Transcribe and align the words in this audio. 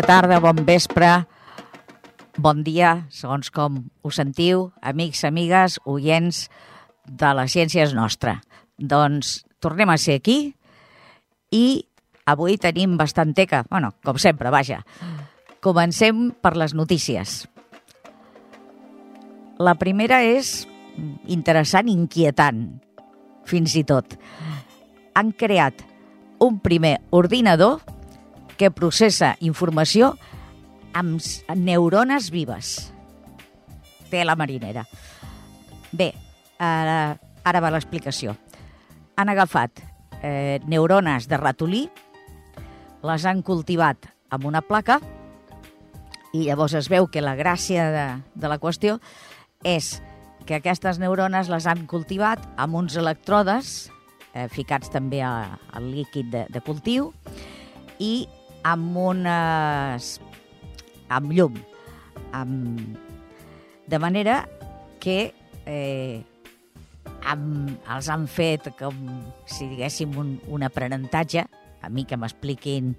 Bona 0.00 0.14
tarda, 0.16 0.38
bon 0.40 0.62
vespre, 0.64 1.08
bon 2.40 2.62
dia, 2.64 3.02
segons 3.12 3.50
com 3.52 3.74
us 4.00 4.16
sentiu, 4.16 4.62
amics, 4.80 5.26
amigues, 5.28 5.74
oients 5.84 6.38
de 7.04 7.32
la 7.36 7.44
ciència 7.44 7.84
és 7.84 7.92
nostra. 7.92 8.38
Doncs 8.80 9.42
tornem 9.60 9.92
a 9.92 9.98
ser 10.00 10.16
aquí 10.16 10.38
i 11.52 11.84
avui 12.24 12.56
tenim 12.56 12.96
bastant 12.96 13.36
teca, 13.36 13.60
bueno, 13.68 13.92
com 14.00 14.16
sempre, 14.16 14.48
vaja. 14.48 14.80
Comencem 15.60 16.30
per 16.32 16.54
les 16.56 16.72
notícies. 16.72 17.44
La 19.60 19.76
primera 19.76 20.24
és 20.24 20.62
interessant, 21.28 21.92
inquietant, 21.92 22.70
fins 23.44 23.76
i 23.76 23.84
tot. 23.84 24.16
Han 25.12 25.36
creat 25.36 25.84
un 26.40 26.56
primer 26.64 27.02
ordinador 27.12 27.82
que 28.60 28.68
processa 28.68 29.32
informació 29.40 30.12
amb 30.92 31.22
neurones 31.56 32.28
vives. 32.28 32.90
Té 34.12 34.20
la 34.26 34.36
marinera. 34.36 34.84
Bé, 35.96 36.10
ara, 36.60 37.16
ara 37.40 37.62
va 37.64 37.70
l'explicació. 37.72 38.34
Han 39.16 39.32
agafat 39.32 39.80
eh, 40.20 40.60
neurones 40.68 41.28
de 41.30 41.38
ratolí, 41.40 41.86
les 43.00 43.24
han 43.24 43.40
cultivat 43.40 44.10
amb 44.28 44.44
una 44.44 44.60
placa 44.60 44.98
i 46.36 46.44
llavors 46.44 46.76
es 46.76 46.90
veu 46.92 47.08
que 47.08 47.24
la 47.24 47.32
gràcia 47.38 47.86
de, 47.94 48.04
de 48.36 48.50
la 48.50 48.58
qüestió 48.60 48.98
és 49.64 49.96
que 50.44 50.58
aquestes 50.58 51.00
neurones 51.00 51.48
les 51.48 51.64
han 51.66 51.86
cultivat 51.88 52.44
amb 52.60 52.76
uns 52.76 52.98
electrodes 53.00 53.88
eh, 54.34 54.50
ficats 54.52 54.92
també 54.92 55.22
al 55.24 55.88
líquid 55.88 56.28
de, 56.34 56.44
de 56.52 56.62
cultiu 56.64 57.08
i 57.98 58.28
amb 58.66 58.96
unes... 58.96 60.18
amb 61.08 61.32
llum. 61.32 61.56
Amb, 62.32 62.98
de 63.90 63.98
manera 63.98 64.44
que 65.02 65.32
eh, 65.66 66.22
amb, 67.26 67.72
els 67.90 68.10
han 68.12 68.26
fet 68.30 68.70
com 68.78 68.96
si 69.48 69.66
diguéssim 69.70 70.14
un, 70.20 70.36
un 70.46 70.62
aprenentatge 70.66 71.46
a 71.80 71.88
mi 71.88 72.04
que 72.04 72.18
m'expliquin 72.20 72.94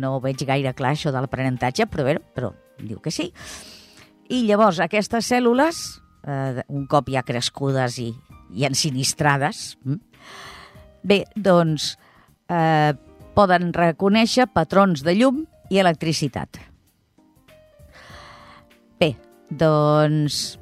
no 0.00 0.18
veig 0.22 0.42
gaire 0.46 0.74
clar 0.74 0.94
això 0.94 1.12
de 1.14 1.22
l'aprenentatge, 1.22 1.86
però, 1.90 2.06
bé, 2.06 2.18
però 2.34 2.50
diu 2.80 2.98
que 3.00 3.12
sí. 3.14 3.30
I 4.34 4.42
llavors 4.48 4.80
aquestes 4.82 5.28
cèl·lules, 5.30 5.82
eh, 6.26 6.64
un 6.68 6.88
cop 6.90 7.10
ja 7.14 7.22
crescudes 7.26 8.00
i, 8.02 8.10
i 8.54 8.66
ensinistrades, 8.66 9.76
hm? 9.84 10.00
bé, 11.06 11.22
doncs 11.36 11.92
eh, 12.48 12.92
poden 13.34 13.72
reconèixer 13.74 14.46
patrons 14.52 15.02
de 15.04 15.14
llum 15.18 15.44
i 15.70 15.80
electricitat. 15.82 16.60
Bé, 19.00 19.14
doncs 19.50 20.58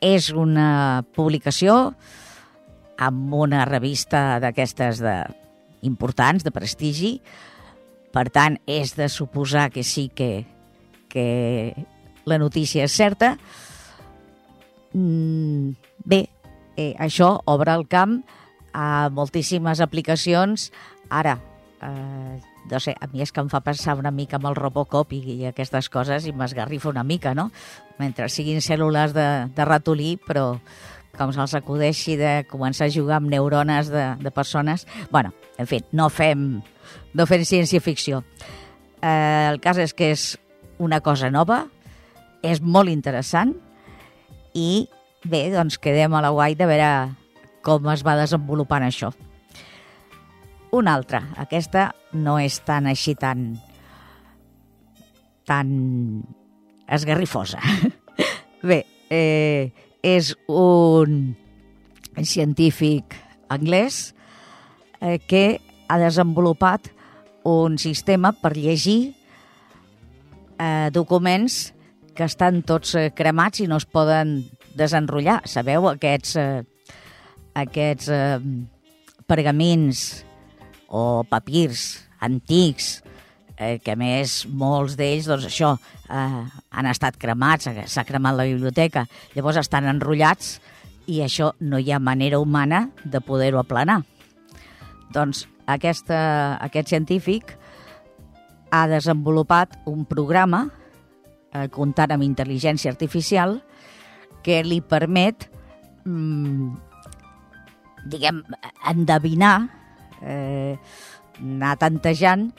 és 0.00 0.30
una 0.32 1.04
publicació 1.14 1.92
amb 3.00 3.34
una 3.34 3.64
revista 3.68 4.40
d'aquestes 4.42 5.00
de 5.00 5.14
importants, 5.86 6.44
de 6.44 6.52
prestigi, 6.52 7.14
per 8.12 8.26
tant, 8.34 8.58
és 8.66 8.96
de 8.98 9.08
suposar 9.08 9.70
que 9.70 9.84
sí 9.86 10.08
que, 10.12 10.44
que 11.08 11.76
la 12.28 12.40
notícia 12.42 12.84
és 12.84 12.96
certa. 12.96 13.36
Mm, 14.92 15.76
bé, 16.04 16.24
eh, 16.76 16.94
això 16.98 17.36
obre 17.46 17.72
el 17.78 17.86
camp 17.88 18.18
a 18.74 19.08
moltíssimes 19.14 19.80
aplicacions. 19.80 20.70
Ara, 21.08 21.38
eh, 21.82 22.40
no 22.70 22.80
sé, 22.80 22.94
a 23.00 23.08
mi 23.10 23.22
és 23.24 23.32
que 23.32 23.42
em 23.42 23.48
fa 23.50 23.62
pensar 23.64 23.96
una 23.98 24.12
mica 24.14 24.38
amb 24.38 24.48
el 24.50 24.56
Robocop 24.58 25.12
i, 25.16 25.20
i 25.34 25.48
aquestes 25.48 25.88
coses 25.92 26.26
i 26.26 26.34
m'esgarrifa 26.36 26.90
una 26.90 27.04
mica, 27.04 27.34
no? 27.34 27.50
Mentre 27.98 28.28
siguin 28.28 28.62
cèl·lules 28.64 29.14
de, 29.16 29.26
de 29.56 29.66
ratolí, 29.66 30.14
però 30.26 30.54
com 31.18 31.32
se'ls 31.34 31.56
acudeixi 31.58 32.16
de 32.20 32.44
començar 32.50 32.86
a 32.86 32.94
jugar 32.94 33.18
amb 33.18 33.30
neurones 33.32 33.90
de, 33.92 34.04
de 34.20 34.30
persones. 34.30 34.86
bueno, 35.10 35.32
en 35.58 35.66
fi, 35.66 35.82
no 35.92 36.08
fem, 36.08 36.62
no 37.14 37.26
fem 37.26 37.44
ciència-ficció. 37.44 38.22
Eh, 39.02 39.48
el 39.50 39.60
cas 39.60 39.78
és 39.78 39.94
que 39.94 40.12
és 40.14 40.38
una 40.78 41.00
cosa 41.00 41.30
nova, 41.30 41.66
és 42.42 42.60
molt 42.60 42.88
interessant 42.88 43.52
i 44.56 44.88
bé, 45.24 45.50
doncs 45.52 45.76
quedem 45.78 46.14
a 46.14 46.22
la 46.24 46.30
guai 46.32 46.56
de 46.56 46.68
veure 46.68 46.92
com 47.64 47.90
es 47.92 48.04
va 48.06 48.16
desenvolupant 48.16 48.86
això. 48.86 49.12
Una 50.72 50.94
altra, 50.94 51.24
aquesta 51.42 51.88
no 52.14 52.36
és 52.38 52.60
tan 52.62 52.86
així 52.86 53.16
tan 53.18 53.56
tan 55.50 55.70
esgarrifosa. 56.86 57.58
Bé, 58.70 58.84
eh, 59.10 59.72
és 60.02 60.30
un 60.46 61.34
científic 62.22 63.16
anglès 63.50 64.14
eh, 65.00 65.18
que 65.18 65.58
ha 65.90 65.98
desenvolupat 65.98 66.92
un 67.50 67.78
sistema 67.82 68.30
per 68.30 68.54
llegir 68.54 69.16
eh, 70.60 70.88
documents 70.94 71.72
que 72.14 72.30
estan 72.30 72.62
tots 72.62 72.94
eh, 72.94 73.10
cremats 73.10 73.64
i 73.64 73.66
no 73.66 73.80
es 73.80 73.90
poden 73.90 74.44
desenrotllar. 74.78 75.40
Sabeu 75.50 75.90
aquests, 75.90 76.36
eh, 76.38 76.62
aquests 77.58 78.10
eh, 78.14 78.38
pergamins 79.26 80.20
o 80.90 81.22
papirs 81.28 82.02
antics 82.20 82.98
eh, 83.56 83.78
que 83.84 83.94
més 83.96 84.42
molts 84.46 84.96
d'ells, 84.98 85.28
doncs 85.30 85.46
això, 85.48 85.74
eh, 86.10 86.42
han 86.70 86.90
estat 86.90 87.18
cremats, 87.20 87.70
s'ha 87.86 88.04
cremat 88.08 88.36
la 88.36 88.48
biblioteca, 88.48 89.06
llavors 89.36 89.60
estan 89.62 89.88
enrotllats 89.90 90.58
i 91.10 91.20
això 91.24 91.52
no 91.60 91.78
hi 91.78 91.92
ha 91.92 92.02
manera 92.02 92.40
humana 92.40 92.88
de 93.04 93.22
poder-ho 93.24 93.60
aplanar. 93.62 94.00
Doncs 95.14 95.46
aquesta, 95.70 96.58
aquest 96.62 96.90
científic 96.92 97.56
ha 98.70 98.86
desenvolupat 98.90 99.80
un 99.90 100.04
programa 100.06 100.68
eh, 101.52 101.66
comptant 101.74 102.14
amb 102.14 102.26
intel·ligència 102.26 102.92
artificial 102.92 103.58
que 104.44 104.62
li 104.64 104.80
permet 104.80 105.48
mm, 106.06 106.70
diguem, 108.08 108.40
endevinar 108.88 109.56
eh, 110.22 110.59
anar 111.40 111.76
tantejant 111.80 112.50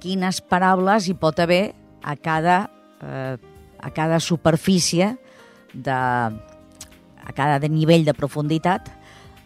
quines 0.00 0.40
paraules 0.40 1.08
hi 1.08 1.16
pot 1.18 1.38
haver 1.42 1.74
a 2.02 2.16
cada, 2.16 2.62
eh, 3.04 3.36
a 3.78 3.90
cada 3.92 4.20
superfície, 4.20 5.14
de, 5.74 5.92
a 5.92 7.32
cada 7.36 7.60
nivell 7.68 8.04
de 8.04 8.14
profunditat 8.16 8.88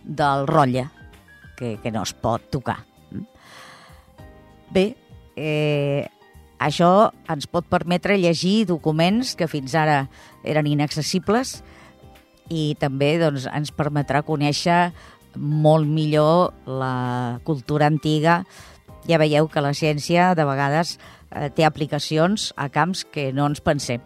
del 0.04 0.46
rotlle, 0.46 0.88
que, 1.56 1.76
que 1.82 1.92
no 1.92 2.02
es 2.02 2.14
pot 2.14 2.50
tocar. 2.52 2.80
Bé, 4.74 4.94
eh, 5.36 6.06
això 6.58 7.10
ens 7.30 7.46
pot 7.50 7.66
permetre 7.70 8.16
llegir 8.18 8.64
documents 8.70 9.34
que 9.38 9.48
fins 9.50 9.74
ara 9.78 10.04
eren 10.42 10.66
inaccessibles 10.70 11.60
i 12.52 12.74
també 12.80 13.14
doncs, 13.20 13.46
ens 13.48 13.72
permetrà 13.72 14.22
conèixer 14.26 14.92
molt 15.36 15.88
millor 15.88 16.54
la 16.66 17.40
cultura 17.44 17.86
antiga 17.90 18.42
ja 19.08 19.20
veieu 19.20 19.48
que 19.52 19.62
la 19.62 19.74
ciència 19.76 20.32
de 20.36 20.46
vegades 20.48 20.96
eh, 21.30 21.50
té 21.52 21.64
aplicacions 21.66 22.52
a 22.56 22.68
camps 22.72 23.04
que 23.04 23.30
no 23.36 23.48
ens 23.50 23.60
pensem. 23.64 24.02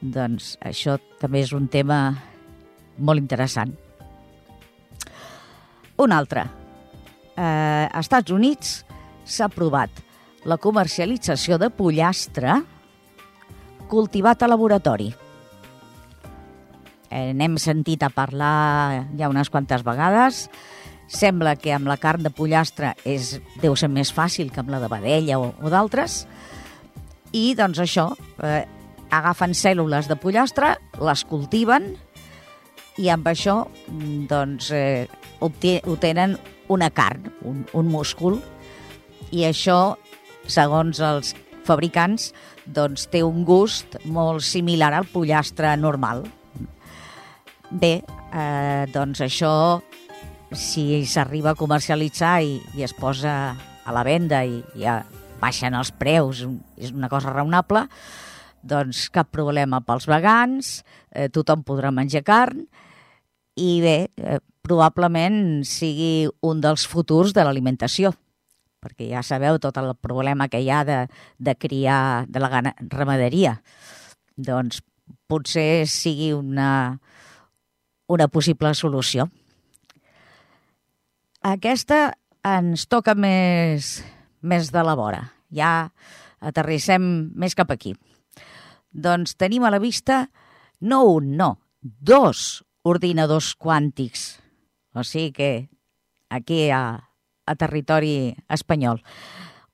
Doncs 0.00 0.56
això 0.60 0.98
també 1.20 1.42
és 1.44 1.52
un 1.56 1.68
tema 1.72 2.00
molt 2.98 3.20
interessant. 3.20 3.72
Un 5.96 6.12
altre. 6.12 6.44
Eh, 7.36 7.86
als 7.88 8.06
Estats 8.06 8.32
Units 8.32 8.82
s'ha 9.24 9.48
aprovat 9.48 10.02
la 10.46 10.60
comercialització 10.62 11.58
de 11.58 11.70
pollastre 11.74 12.60
cultivat 13.90 14.42
a 14.42 14.50
laboratori. 14.50 15.10
Eh, 17.10 17.32
n'hem 17.36 17.56
sentit 17.62 18.02
a 18.02 18.10
parlar 18.10 19.06
ja 19.18 19.30
unes 19.30 19.50
quantes 19.50 19.84
vegades, 19.86 20.46
Sembla 21.06 21.54
que 21.54 21.70
amb 21.70 21.86
la 21.86 21.98
carn 22.02 22.24
de 22.24 22.32
pollastre 22.34 22.92
és, 23.06 23.36
deu 23.62 23.76
ser 23.78 23.88
més 23.92 24.10
fàcil 24.10 24.50
que 24.50 24.58
amb 24.62 24.72
la 24.74 24.80
de 24.82 24.88
vedella 24.90 25.38
o, 25.38 25.52
o 25.62 25.70
d'altres. 25.70 26.24
I, 27.30 27.54
doncs, 27.58 27.78
això, 27.82 28.08
eh, 28.42 28.64
agafen 29.14 29.54
cèl·lules 29.54 30.10
de 30.10 30.16
pollastre, 30.18 30.74
les 30.98 31.22
cultiven 31.30 31.92
i 32.98 33.10
amb 33.12 33.28
això, 33.30 33.60
doncs, 34.30 34.72
eh, 34.74 35.06
obtenen 35.46 36.36
una 36.72 36.90
carn, 36.90 37.30
un, 37.46 37.62
un 37.76 37.90
múscul, 37.92 38.40
i 39.30 39.44
això, 39.46 39.94
segons 40.50 40.98
els 41.02 41.36
fabricants, 41.66 42.32
doncs 42.66 43.06
té 43.12 43.22
un 43.22 43.44
gust 43.46 43.94
molt 44.10 44.42
similar 44.42 44.90
al 44.96 45.06
pollastre 45.12 45.76
normal. 45.78 46.24
Bé, 47.70 47.98
eh, 48.30 48.84
doncs 48.94 49.20
això 49.24 49.52
si 50.54 51.02
s'arriba 51.10 51.50
a 51.52 51.58
comercialitzar 51.58 52.38
i, 52.46 52.60
i 52.78 52.84
es 52.86 52.94
posa 52.94 53.56
a 53.58 53.94
la 53.94 54.04
venda 54.06 54.44
i, 54.46 54.60
i 54.78 54.86
a, 54.86 55.00
baixen 55.42 55.74
els 55.74 55.90
preus, 55.90 56.44
és 56.78 56.94
una 56.94 57.10
cosa 57.10 57.32
raonable, 57.34 57.86
doncs 58.62 59.08
cap 59.14 59.32
problema 59.34 59.82
pels 59.82 60.06
vegans, 60.06 60.84
eh, 61.10 61.26
tothom 61.26 61.64
podrà 61.66 61.90
menjar 61.90 62.22
carn, 62.26 62.62
i 63.58 63.80
bé, 63.82 63.96
eh, 64.14 64.38
probablement 64.62 65.64
sigui 65.66 66.28
un 66.46 66.62
dels 66.62 66.86
futurs 66.86 67.34
de 67.34 67.42
l'alimentació, 67.46 68.14
perquè 68.82 69.10
ja 69.10 69.26
sabeu 69.26 69.58
tot 69.58 69.78
el 69.82 69.90
problema 69.98 70.46
que 70.46 70.62
hi 70.62 70.70
ha 70.70 70.84
de, 70.86 71.02
de 71.38 71.54
criar 71.58 72.26
de 72.30 72.42
la 72.42 72.62
ramaderia. 72.62 73.56
Doncs 74.36 74.84
potser 75.26 75.86
sigui 75.90 76.30
una, 76.36 77.00
una 78.08 78.28
possible 78.28 78.72
solució. 78.74 79.28
Aquesta 81.46 82.16
ens 82.46 82.86
toca 82.90 83.14
més, 83.14 84.00
més 84.42 84.70
de 84.74 84.82
la 84.86 84.94
vora. 84.98 85.22
Ja 85.54 85.90
aterrissem 86.40 87.30
més 87.34 87.54
cap 87.58 87.70
aquí. 87.74 87.94
Doncs 88.90 89.36
tenim 89.36 89.66
a 89.66 89.72
la 89.74 89.82
vista 89.82 90.26
no 90.80 91.04
un, 91.16 91.34
no, 91.36 91.56
dos 91.82 92.62
ordinadors 92.86 93.54
quàntics. 93.58 94.36
O 94.94 95.04
sigui 95.04 95.32
que 95.32 95.50
aquí 96.30 96.70
a, 96.70 96.98
a 97.46 97.54
territori 97.54 98.34
espanyol. 98.48 99.02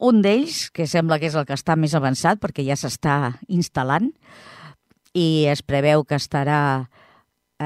Un 0.02 0.18
d'ells, 0.24 0.66
que 0.74 0.88
sembla 0.90 1.20
que 1.22 1.28
és 1.30 1.36
el 1.38 1.46
que 1.46 1.54
està 1.54 1.76
més 1.78 1.94
avançat 1.94 2.40
perquè 2.42 2.64
ja 2.66 2.76
s'està 2.78 3.36
instal·lant 3.46 4.10
i 5.14 5.46
es 5.52 5.62
preveu 5.62 6.02
que 6.08 6.18
estarà, 6.18 6.88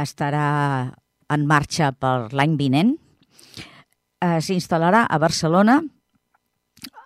estarà 0.04 0.92
en 1.32 1.46
marxa 1.46 1.92
per 1.92 2.32
l'any 2.36 2.56
vinent, 2.58 2.94
eh, 4.20 4.40
s'instal·larà 4.40 5.06
a 5.08 5.18
Barcelona, 5.18 5.80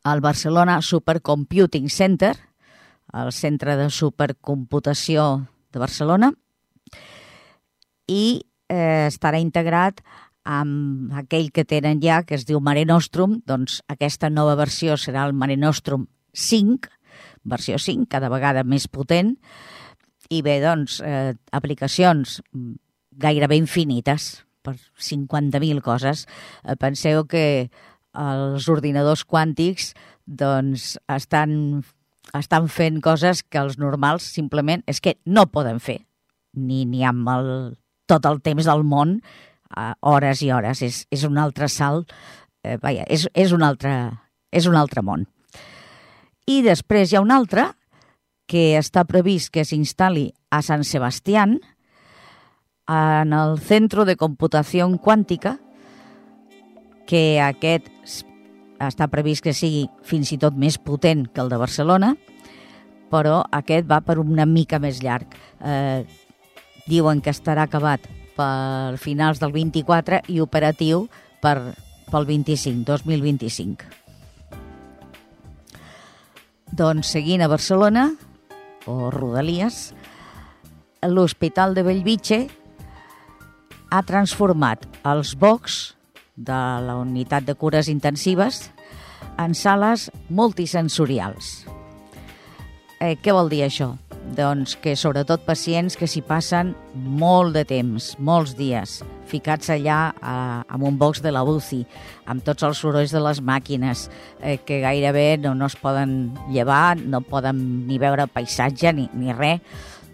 al 0.04 0.20
Barcelona 0.20 0.81
Supercomputing 0.82 1.88
Center, 1.90 2.34
el 3.12 3.32
centre 3.32 3.76
de 3.76 3.90
supercomputació 3.90 5.46
de 5.72 5.82
Barcelona, 5.82 6.32
i 8.10 8.42
eh, 8.70 9.06
estarà 9.08 9.40
integrat 9.42 10.00
amb 10.44 11.12
aquell 11.20 11.50
que 11.52 11.66
tenen 11.69 12.00
ja, 12.02 12.22
que 12.25 12.34
es 12.38 12.46
diu 12.48 12.60
Mare 12.64 12.87
Nostrum, 12.88 13.40
doncs 13.46 13.81
aquesta 13.92 14.31
nova 14.31 14.56
versió 14.58 14.96
serà 14.96 15.26
el 15.28 15.37
Mare 15.37 15.58
Nostrum 15.60 16.06
5, 16.32 16.88
versió 17.44 17.78
5, 17.78 18.08
cada 18.10 18.31
vegada 18.32 18.64
més 18.64 18.88
potent, 18.88 19.37
i 20.31 20.41
bé, 20.47 20.61
doncs, 20.62 21.00
eh, 21.03 21.35
aplicacions 21.53 22.38
gairebé 23.21 23.59
infinites 23.59 24.44
per 24.62 24.77
50.000 24.99 25.82
coses. 25.82 26.27
Eh, 26.65 26.77
penseu 26.79 27.25
que 27.27 27.71
els 28.15 28.69
ordinadors 28.69 29.25
quàntics 29.27 29.93
doncs, 30.27 30.97
estan, 31.11 31.82
estan 32.35 32.69
fent 32.71 33.00
coses 33.03 33.43
que 33.43 33.59
els 33.59 33.79
normals 33.79 34.27
simplement 34.27 34.82
és 34.87 35.00
que 35.03 35.17
no 35.27 35.49
poden 35.50 35.81
fer, 35.82 36.00
ni, 36.55 36.85
ni 36.87 37.05
amb 37.06 37.29
el, 37.35 37.50
tot 38.06 38.26
el 38.26 38.41
temps 38.43 38.67
del 38.67 38.85
món 38.87 39.19
uh, 39.21 39.94
hores 40.00 40.43
i 40.43 40.50
hores. 40.55 40.83
És, 40.87 41.05
és 41.11 41.26
un 41.26 41.38
altre 41.38 41.69
salt, 41.71 42.15
eh, 42.62 42.79
vaja, 42.83 43.06
és, 43.11 43.26
és, 43.35 43.55
un 43.55 43.62
altre, 43.67 43.94
és 44.50 44.67
un 44.71 44.79
altre 44.79 45.03
món. 45.03 45.26
I 46.50 46.62
després 46.67 47.11
hi 47.11 47.19
ha 47.19 47.25
un 47.25 47.35
altre 47.35 47.71
que 48.50 48.75
està 48.79 49.05
previst 49.06 49.52
que 49.55 49.62
s'instal·li 49.62 50.26
a 50.50 50.58
Sant 50.67 50.82
Sebastián, 50.82 51.61
en 52.91 53.32
el 53.37 53.61
Centro 53.62 54.05
de 54.05 54.17
Computació 54.19 54.88
Quàntica, 54.99 55.61
que 57.06 57.38
aquest 57.43 57.87
està 58.81 59.06
previst 59.12 59.44
que 59.44 59.55
sigui 59.55 59.85
fins 60.06 60.32
i 60.35 60.38
tot 60.43 60.56
més 60.58 60.79
potent 60.82 61.29
que 61.29 61.43
el 61.43 61.50
de 61.52 61.61
Barcelona, 61.61 62.14
però 63.11 63.43
aquest 63.55 63.87
va 63.91 64.00
per 64.02 64.19
una 64.23 64.47
mica 64.47 64.81
més 64.82 65.02
llarg. 65.02 65.37
Eh, 65.61 66.02
diuen 66.91 67.20
que 67.23 67.31
estarà 67.31 67.69
acabat 67.69 68.06
per 68.35 68.97
finals 68.99 69.38
del 69.43 69.52
24 69.55 70.23
i 70.32 70.41
operatiu 70.43 71.05
per, 71.43 71.75
pel 72.11 72.26
25, 72.26 72.82
2025. 72.88 73.99
Doncs 76.81 77.11
seguint 77.14 77.43
a 77.43 77.50
Barcelona, 77.50 78.08
o 78.87 79.11
Rodalies, 79.11 79.93
l'Hospital 81.03 81.75
de 81.75 81.85
Bellvitge 81.85 82.41
ha 83.91 84.03
transformat 84.06 84.87
els 85.09 85.35
box 85.35 85.81
de 86.37 86.61
la 86.87 86.97
unitat 87.00 87.44
de 87.49 87.56
cures 87.59 87.88
intensives 87.93 88.69
en 89.41 89.55
sales 89.55 90.11
multisensorials. 90.29 91.67
Eh, 93.00 93.17
què 93.17 93.32
vol 93.32 93.49
dir 93.53 93.65
això? 93.67 93.94
Doncs 94.20 94.76
que 94.76 94.93
sobretot 95.00 95.43
pacients 95.46 95.96
que 95.96 96.06
s'hi 96.06 96.20
passen 96.22 96.75
molt 96.94 97.55
de 97.56 97.64
temps, 97.67 98.12
molts 98.20 98.52
dies, 98.58 98.99
ficats 99.31 99.70
allà 99.72 100.00
eh, 100.12 100.61
amb 100.69 100.84
un 100.87 100.99
box 101.00 101.22
de 101.25 101.32
la 101.32 101.43
UCI, 101.46 101.81
amb 102.31 102.44
tots 102.44 102.67
els 102.67 102.82
sorolls 102.82 103.14
de 103.14 103.22
les 103.25 103.40
màquines, 103.40 104.08
eh, 104.43 104.58
que 104.67 104.82
gairebé 104.84 105.38
no, 105.40 105.55
no 105.56 105.70
es 105.70 105.78
poden 105.81 106.34
llevar, 106.52 106.99
no 107.00 107.22
poden 107.25 107.88
ni 107.88 107.99
veure 108.02 108.28
paisatge 108.31 108.93
ni, 108.96 109.08
ni 109.17 109.32
res, 109.32 109.64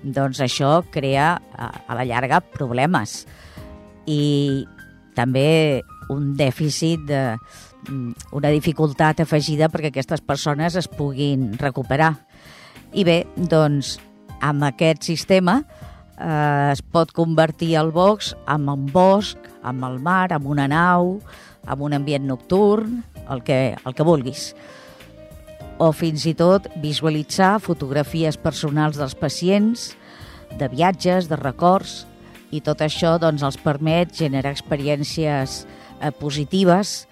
doncs 0.07 0.41
això 0.45 0.81
crea 0.93 1.35
a, 1.35 1.71
a 1.89 1.99
la 1.99 2.07
llarga 2.07 2.41
problemes. 2.41 3.25
I 4.07 4.65
també 5.17 5.83
un 6.13 6.35
dèficit 6.39 7.03
de, 7.09 7.23
mm, 7.89 8.31
una 8.39 8.53
dificultat 8.55 9.21
afegida 9.25 9.71
perquè 9.73 9.91
aquestes 9.91 10.23
persones 10.23 10.77
es 10.77 10.89
puguin 10.89 11.57
recuperar. 11.59 12.26
I 12.95 13.05
bé, 13.07 13.25
doncs, 13.51 13.97
amb 14.45 14.67
aquest 14.69 15.07
sistema 15.09 15.61
eh, 16.19 16.73
es 16.73 16.83
pot 16.83 17.13
convertir 17.17 17.75
el 17.81 17.93
box 17.95 18.35
en 18.53 18.69
un 18.71 18.87
bosc, 18.93 19.39
amb 19.67 19.85
el 19.89 19.99
mar, 20.03 20.31
amb 20.33 20.47
una 20.47 20.69
nau, 20.71 21.17
amb 21.67 21.83
un 21.83 21.97
ambient 21.97 22.27
nocturn, 22.27 23.03
el 23.31 23.43
que, 23.43 23.77
el 23.85 23.95
que 23.95 24.07
vulguis. 24.07 24.53
O 25.83 25.91
fins 25.93 26.25
i 26.25 26.33
tot 26.39 26.71
visualitzar 26.81 27.59
fotografies 27.61 28.39
personals 28.41 28.97
dels 28.97 29.17
pacients, 29.19 29.91
de 30.57 30.69
viatges, 30.73 31.29
de 31.29 31.37
records, 31.37 32.05
i 32.55 32.63
tot 32.65 32.81
això 32.85 33.17
doncs, 33.21 33.43
els 33.43 33.59
permet 33.61 34.15
generar 34.15 34.55
experiències 34.55 35.65
eh, 35.67 36.13
positives 36.15 37.05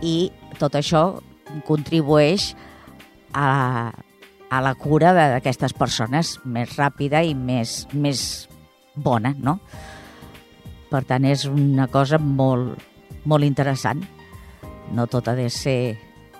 i 0.00 0.30
tot 0.60 0.78
això 0.78 1.18
contribueix 1.66 2.52
a, 3.34 3.90
a 4.50 4.60
la 4.62 4.74
cura 4.78 5.12
d'aquestes 5.16 5.74
persones 5.76 6.38
més 6.44 6.76
ràpida 6.78 7.22
i 7.24 7.34
més, 7.34 7.84
més 7.92 8.48
bona, 8.94 9.34
no? 9.38 9.58
Per 10.90 11.02
tant, 11.08 11.24
és 11.26 11.46
una 11.48 11.88
cosa 11.90 12.20
molt, 12.22 12.78
molt 13.24 13.46
interessant. 13.46 14.04
No 14.94 15.08
tot 15.10 15.28
ha 15.28 15.34
de 15.34 15.48
ser 15.50 15.78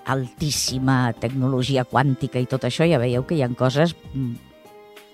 altíssima 0.04 1.14
tecnologia 1.18 1.86
quàntica 1.88 2.38
i 2.38 2.46
tot 2.46 2.66
això, 2.68 2.86
ja 2.86 3.00
veieu 3.00 3.24
que 3.24 3.38
hi 3.38 3.42
ha 3.42 3.50
coses 3.56 3.96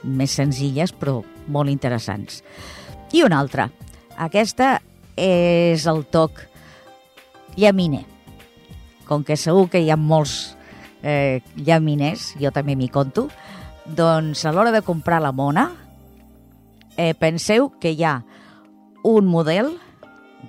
més 0.03 0.35
senzilles 0.35 0.93
però 0.93 1.21
molt 1.49 1.71
interessants. 1.71 2.43
I 3.13 3.23
una 3.27 3.41
altra. 3.41 3.71
Aquesta 4.21 4.79
és 5.17 5.87
el 5.91 6.05
toc 6.11 6.43
llaminer. 7.57 8.05
Com 9.09 9.25
que 9.27 9.39
segur 9.39 9.69
que 9.71 9.81
hi 9.83 9.91
ha 9.91 9.99
molts 9.99 10.55
eh, 11.03 11.41
llaminers, 11.57 12.35
jo 12.41 12.53
també 12.55 12.77
m'hi 12.77 12.91
conto, 12.93 13.29
doncs 13.87 14.45
a 14.45 14.53
l'hora 14.53 14.73
de 14.75 14.83
comprar 14.87 15.21
la 15.23 15.33
mona, 15.33 15.71
eh, 16.97 17.15
penseu 17.15 17.71
que 17.81 17.93
hi 17.93 18.05
ha 18.05 18.21
un 19.03 19.27
model 19.27 19.73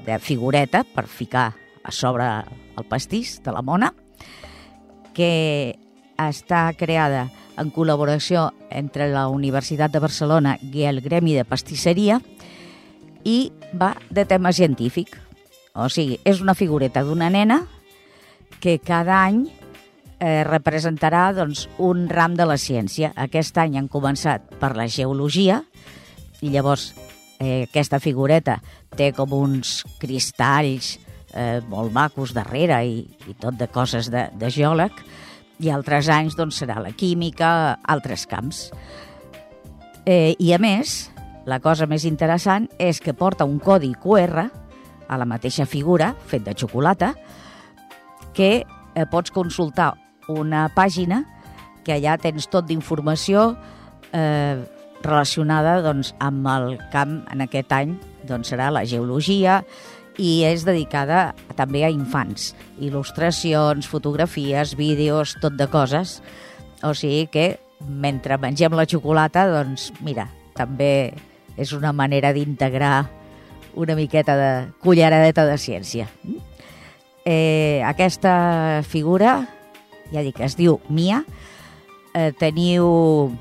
de 0.05 0.19
figureta 0.19 0.83
per 0.83 1.07
ficar 1.07 1.51
a 1.83 1.91
sobre 1.91 2.27
el 2.77 2.85
pastís 2.89 3.39
de 3.43 3.51
la 3.51 3.61
mona, 3.61 3.93
que 5.13 5.77
està 6.17 6.69
creada 6.77 7.27
en 7.59 7.71
col·laboració 7.73 8.51
entre 8.69 9.09
la 9.11 9.27
Universitat 9.31 9.91
de 9.91 10.01
Barcelona 10.03 10.57
i 10.61 10.85
el 10.87 11.01
Gremi 11.01 11.35
de 11.35 11.45
Pastisseria 11.45 12.19
i 13.27 13.51
va 13.73 13.95
de 14.09 14.25
tema 14.25 14.53
científic. 14.53 15.17
O 15.73 15.87
sigui, 15.89 16.19
és 16.25 16.41
una 16.41 16.55
figureta 16.55 17.03
d'una 17.03 17.29
nena 17.31 17.61
que 18.61 18.77
cada 18.79 19.21
any 19.23 19.45
eh, 20.21 20.43
representarà 20.45 21.31
doncs, 21.33 21.65
un 21.81 22.05
ram 22.09 22.37
de 22.37 22.45
la 22.45 22.59
ciència. 22.61 23.11
Aquest 23.17 23.57
any 23.57 23.79
han 23.79 23.89
començat 23.91 24.53
per 24.61 24.75
la 24.77 24.87
geologia 24.87 25.63
i 26.41 26.51
llavors 26.53 26.91
eh, 27.41 27.65
aquesta 27.65 27.99
figureta 27.99 28.59
té 28.97 29.11
com 29.17 29.33
uns 29.33 29.81
cristalls 29.99 30.93
eh, 31.33 31.59
molt 31.67 31.93
macos 31.95 32.35
darrere 32.37 32.83
i, 32.85 33.01
i 33.27 33.35
tot 33.41 33.57
de 33.57 33.67
coses 33.71 34.11
de, 34.13 34.27
de 34.37 34.51
geòleg 34.53 35.01
i 35.61 35.69
altres 35.73 36.09
anys 36.09 36.37
doncs, 36.37 36.61
serà 36.61 36.79
la 36.81 36.93
química, 36.97 37.77
altres 37.85 38.25
camps. 38.29 38.69
Eh, 40.05 40.33
I 40.41 40.53
a 40.55 40.59
més, 40.61 41.11
la 41.45 41.59
cosa 41.61 41.85
més 41.89 42.05
interessant 42.09 42.67
és 42.81 43.01
que 43.01 43.13
porta 43.17 43.45
un 43.45 43.59
codi 43.61 43.93
QR 43.93 44.47
a 45.11 45.17
la 45.19 45.27
mateixa 45.29 45.67
figura, 45.69 46.15
fet 46.25 46.45
de 46.45 46.55
xocolata, 46.57 47.13
que 48.33 48.51
eh, 48.61 49.05
pots 49.11 49.33
consultar 49.33 49.91
una 50.39 50.67
pàgina 50.75 51.23
que 51.85 51.95
allà 51.97 52.17
tens 52.21 52.47
tot 52.51 52.67
d'informació 52.69 53.51
eh, 54.13 54.61
relacionada 55.01 55.79
doncs, 55.81 56.13
amb 56.21 56.47
el 56.51 56.77
camp 56.93 57.21
en 57.33 57.43
aquest 57.47 57.73
any 57.73 57.95
doncs, 58.27 58.51
serà 58.53 58.69
la 58.73 58.85
geologia 58.85 59.61
i 60.21 60.41
és 60.45 60.65
dedicada 60.67 61.31
també 61.57 61.85
a 61.85 61.89
infants. 61.89 62.51
Il·lustracions, 62.79 63.87
fotografies, 63.89 64.75
vídeos, 64.77 65.37
tot 65.41 65.55
de 65.57 65.67
coses. 65.71 66.19
O 66.85 66.93
sigui 66.97 67.25
que 67.31 67.47
mentre 67.87 68.37
mengem 68.37 68.75
la 68.77 68.85
xocolata, 68.85 69.47
doncs 69.49 69.89
mira, 70.05 70.27
també 70.57 71.13
és 71.57 71.73
una 71.73 71.91
manera 71.93 72.31
d'integrar 72.33 73.07
una 73.73 73.95
miqueta 73.95 74.35
de 74.35 74.51
culleradeta 74.83 75.45
de 75.47 75.57
ciència. 75.57 76.07
Eh, 77.23 77.81
aquesta 77.85 78.81
figura, 78.87 79.45
ja 80.11 80.23
dic, 80.25 80.39
es 80.43 80.57
diu 80.59 80.79
Mia, 80.89 81.23
eh, 82.13 82.31
teniu 82.37 83.31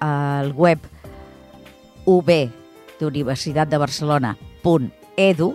al 0.00 0.52
web 0.56 0.84
ub 2.08 2.30
d'Universitat 3.00 3.68
de 3.68 3.78
Barcelona.edu 3.80 5.50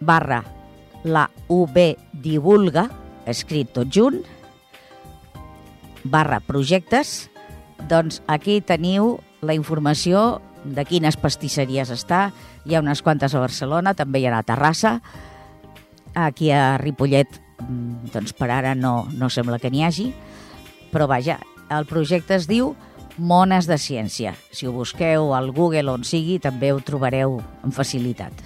barra 0.00 0.42
la 1.06 1.28
UB 1.48 1.76
divulga, 2.12 2.88
escrit 3.26 3.70
tot 3.74 3.90
junt, 3.92 4.18
barra 6.02 6.40
projectes, 6.42 7.30
doncs 7.90 8.20
aquí 8.26 8.58
teniu 8.60 9.16
la 9.42 9.54
informació 9.54 10.40
de 10.66 10.82
quines 10.86 11.18
pastisseries 11.20 11.92
està. 11.94 12.30
Hi 12.66 12.74
ha 12.74 12.82
unes 12.82 13.02
quantes 13.06 13.34
a 13.34 13.42
Barcelona, 13.42 13.94
també 13.94 14.20
hi 14.20 14.26
ha 14.26 14.34
a 14.38 14.46
Terrassa. 14.46 14.98
Aquí 16.16 16.50
a 16.50 16.78
Ripollet, 16.82 17.38
doncs 18.12 18.34
per 18.36 18.50
ara 18.54 18.74
no, 18.78 19.06
no 19.16 19.30
sembla 19.32 19.60
que 19.62 19.70
n'hi 19.70 19.84
hagi. 19.86 20.10
Però 20.92 21.08
vaja, 21.10 21.38
el 21.72 21.86
projecte 21.88 22.36
es 22.36 22.46
diu 22.50 22.74
Mones 23.16 23.66
de 23.66 23.78
Ciència. 23.80 24.34
Si 24.52 24.66
ho 24.68 24.74
busqueu 24.74 25.32
al 25.34 25.50
Google 25.56 25.90
on 25.92 26.04
sigui, 26.04 26.38
també 26.42 26.72
ho 26.72 26.82
trobareu 26.84 27.40
amb 27.64 27.74
facilitat. 27.74 28.44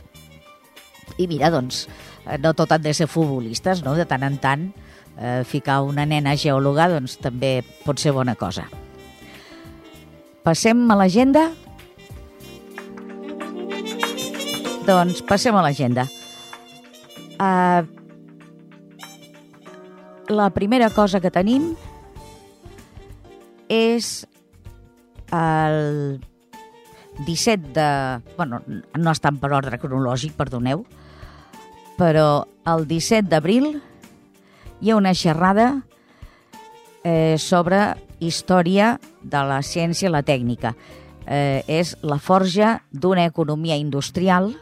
I 1.19 1.27
mira, 1.29 1.51
doncs, 1.51 1.85
no 2.41 2.55
tot 2.57 2.73
han 2.73 2.85
de 2.85 2.95
ser 2.95 3.11
futbolistes, 3.11 3.83
no? 3.85 3.97
De 3.99 4.07
tant 4.09 4.25
en 4.25 4.39
tant, 4.41 4.69
eh, 5.19 5.43
ficar 5.45 5.83
una 5.83 6.07
nena 6.07 6.37
geòloga 6.39 6.89
doncs, 6.95 7.19
també 7.21 7.61
pot 7.85 7.99
ser 8.01 8.15
bona 8.17 8.37
cosa. 8.39 8.69
Passem 10.47 10.87
a 10.91 10.97
l'agenda? 10.97 11.51
Doncs 14.87 15.21
passem 15.29 15.55
a 15.55 15.63
l'agenda. 15.67 16.07
Uh, 17.41 17.85
la 20.31 20.51
primera 20.51 20.91
cosa 20.95 21.21
que 21.21 21.31
tenim 21.35 21.75
és 23.71 24.27
el 25.35 26.21
17 27.27 27.73
de... 27.75 27.89
bueno, 28.37 28.63
no 28.67 29.11
estan 29.11 29.39
per 29.43 29.53
ordre 29.53 29.79
cronològic, 29.83 30.33
perdoneu, 30.39 30.85
però 31.99 32.47
el 32.71 32.87
17 32.89 33.29
d'abril 33.29 33.75
hi 34.81 34.91
ha 34.91 34.97
una 34.97 35.13
xerrada 35.15 35.83
eh, 37.05 37.37
sobre 37.39 37.83
història 38.21 38.95
de 39.23 39.45
la 39.45 39.61
ciència 39.67 40.09
i 40.09 40.13
la 40.13 40.25
tècnica. 40.25 40.75
Eh, 41.27 41.63
és 41.69 41.95
la 42.03 42.19
forja 42.19 42.81
d'una 42.91 43.27
economia 43.29 43.77
industrial 43.77 44.55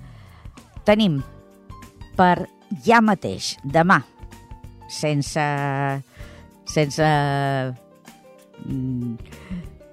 Tenim 0.88 1.18
per 2.16 2.46
ja 2.86 3.02
mateix, 3.04 3.54
demà, 3.64 4.00
sense... 4.88 5.44
sense... 6.64 7.10
Mm, 8.64 9.18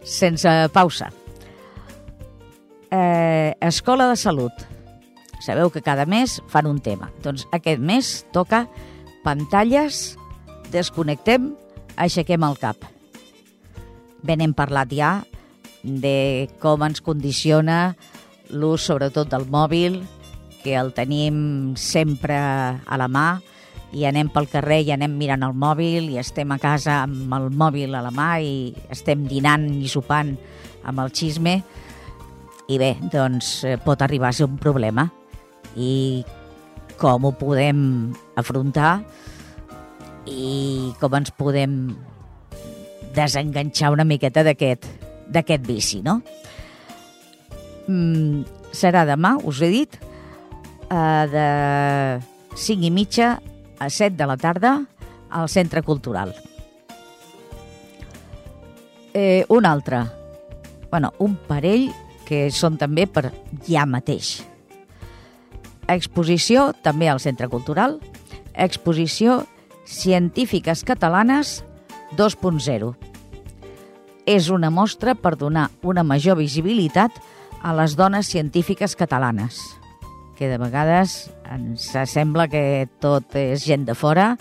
sense 0.08 0.54
pausa. 0.72 1.12
Eh, 2.92 3.52
Escola 3.68 4.08
de 4.08 4.16
Salut. 4.16 4.64
Sabeu 5.44 5.74
que 5.76 5.84
cada 5.84 6.06
mes 6.06 6.40
fan 6.48 6.72
un 6.72 6.80
tema. 6.80 7.12
Doncs 7.20 7.50
aquest 7.52 7.84
mes 7.84 8.14
toca 8.32 8.64
pantalles, 9.26 10.16
desconnectem, 10.72 11.52
aixequem 12.00 12.48
el 12.48 12.60
cap. 12.62 12.88
Bé, 14.22 14.36
n'hem 14.38 14.54
parlat 14.54 14.92
ja 14.94 15.12
de 15.82 16.48
com 16.62 16.84
ens 16.86 17.02
condiciona 17.02 17.96
l'ús 18.54 18.86
sobretot 18.86 19.30
del 19.32 19.48
mòbil, 19.50 20.02
que 20.62 20.76
el 20.78 20.92
tenim 20.94 21.74
sempre 21.80 22.38
a 22.38 23.00
la 23.02 23.08
mà 23.10 23.42
i 23.92 24.06
anem 24.06 24.30
pel 24.32 24.48
carrer 24.52 24.82
i 24.86 24.92
anem 24.94 25.16
mirant 25.18 25.42
el 25.44 25.56
mòbil 25.58 26.12
i 26.14 26.20
estem 26.22 26.54
a 26.54 26.60
casa 26.62 27.02
amb 27.08 27.34
el 27.36 27.50
mòbil 27.50 27.96
a 27.98 28.04
la 28.06 28.12
mà 28.14 28.36
i 28.40 28.72
estem 28.94 29.26
dinant 29.28 29.66
i 29.82 29.90
sopant 29.92 30.36
amb 30.88 31.02
el 31.02 31.12
xisme. 31.18 31.58
I 32.72 32.78
bé, 32.80 32.94
doncs 33.12 33.66
eh, 33.68 33.76
pot 33.82 34.06
arribar 34.06 34.30
a 34.30 34.38
ser 34.38 34.48
un 34.48 34.62
problema. 34.62 35.10
I 35.76 36.24
com 37.02 37.26
ho 37.26 37.34
podem 37.36 38.14
afrontar 38.38 39.02
i 40.30 40.94
com 41.02 41.18
ens 41.18 41.34
podem 41.34 41.76
desenganxar 43.16 43.92
una 43.92 44.08
miqueta 44.08 44.44
d'aquest 44.48 44.88
d'aquest 45.32 45.64
vici, 45.64 46.02
no? 46.04 46.20
Mm, 47.88 48.44
serà 48.76 49.06
demà, 49.08 49.38
us 49.48 49.62
he 49.64 49.70
dit, 49.72 49.96
eh, 50.92 51.26
de 51.32 51.48
5 52.56 52.86
i 52.86 52.92
mitja 52.92 53.40
a 53.80 53.90
7 53.90 54.16
de 54.18 54.28
la 54.28 54.38
tarda 54.38 54.74
al 55.30 55.50
Centre 55.50 55.82
Cultural. 55.82 56.36
Eh, 59.14 59.46
un 59.50 59.66
altre, 59.66 60.06
bueno, 60.90 61.14
un 61.20 61.36
parell 61.48 61.90
que 62.28 62.50
són 62.52 62.78
també 62.78 63.08
per 63.08 63.32
ja 63.68 63.86
mateix. 63.86 64.42
Exposició, 65.88 66.72
també 66.84 67.10
al 67.10 67.20
Centre 67.20 67.50
Cultural, 67.52 68.00
exposició 68.54 69.46
Científiques 69.84 70.86
Catalanes 70.88 71.64
2.0. 72.18 72.96
és 74.26 74.50
una 74.54 74.70
mostra 74.70 75.16
per 75.16 75.34
donar 75.36 75.72
una 75.82 76.04
major 76.04 76.38
visibilitat 76.38 77.16
a 77.64 77.74
les 77.74 77.96
dones 77.96 78.28
científiques 78.28 78.96
catalanes, 78.96 79.58
que 80.38 80.48
de 80.48 80.58
vegades 80.62 81.32
ens 81.50 81.88
sembla 82.12 82.48
que 82.48 82.88
tot 83.02 83.36
és 83.36 83.66
gent 83.66 83.88
de 83.88 83.96
fora 83.98 84.36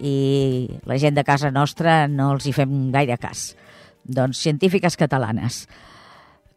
i 0.00 0.68
la 0.84 0.98
gent 0.98 1.16
de 1.16 1.24
casa 1.24 1.50
nostra 1.50 2.06
no 2.08 2.32
els 2.34 2.46
hi 2.46 2.52
fem 2.52 2.90
gaire 2.92 3.16
cas. 3.18 3.54
Doncs 4.04 4.40
científiques 4.40 4.96
catalanes. 4.96 5.66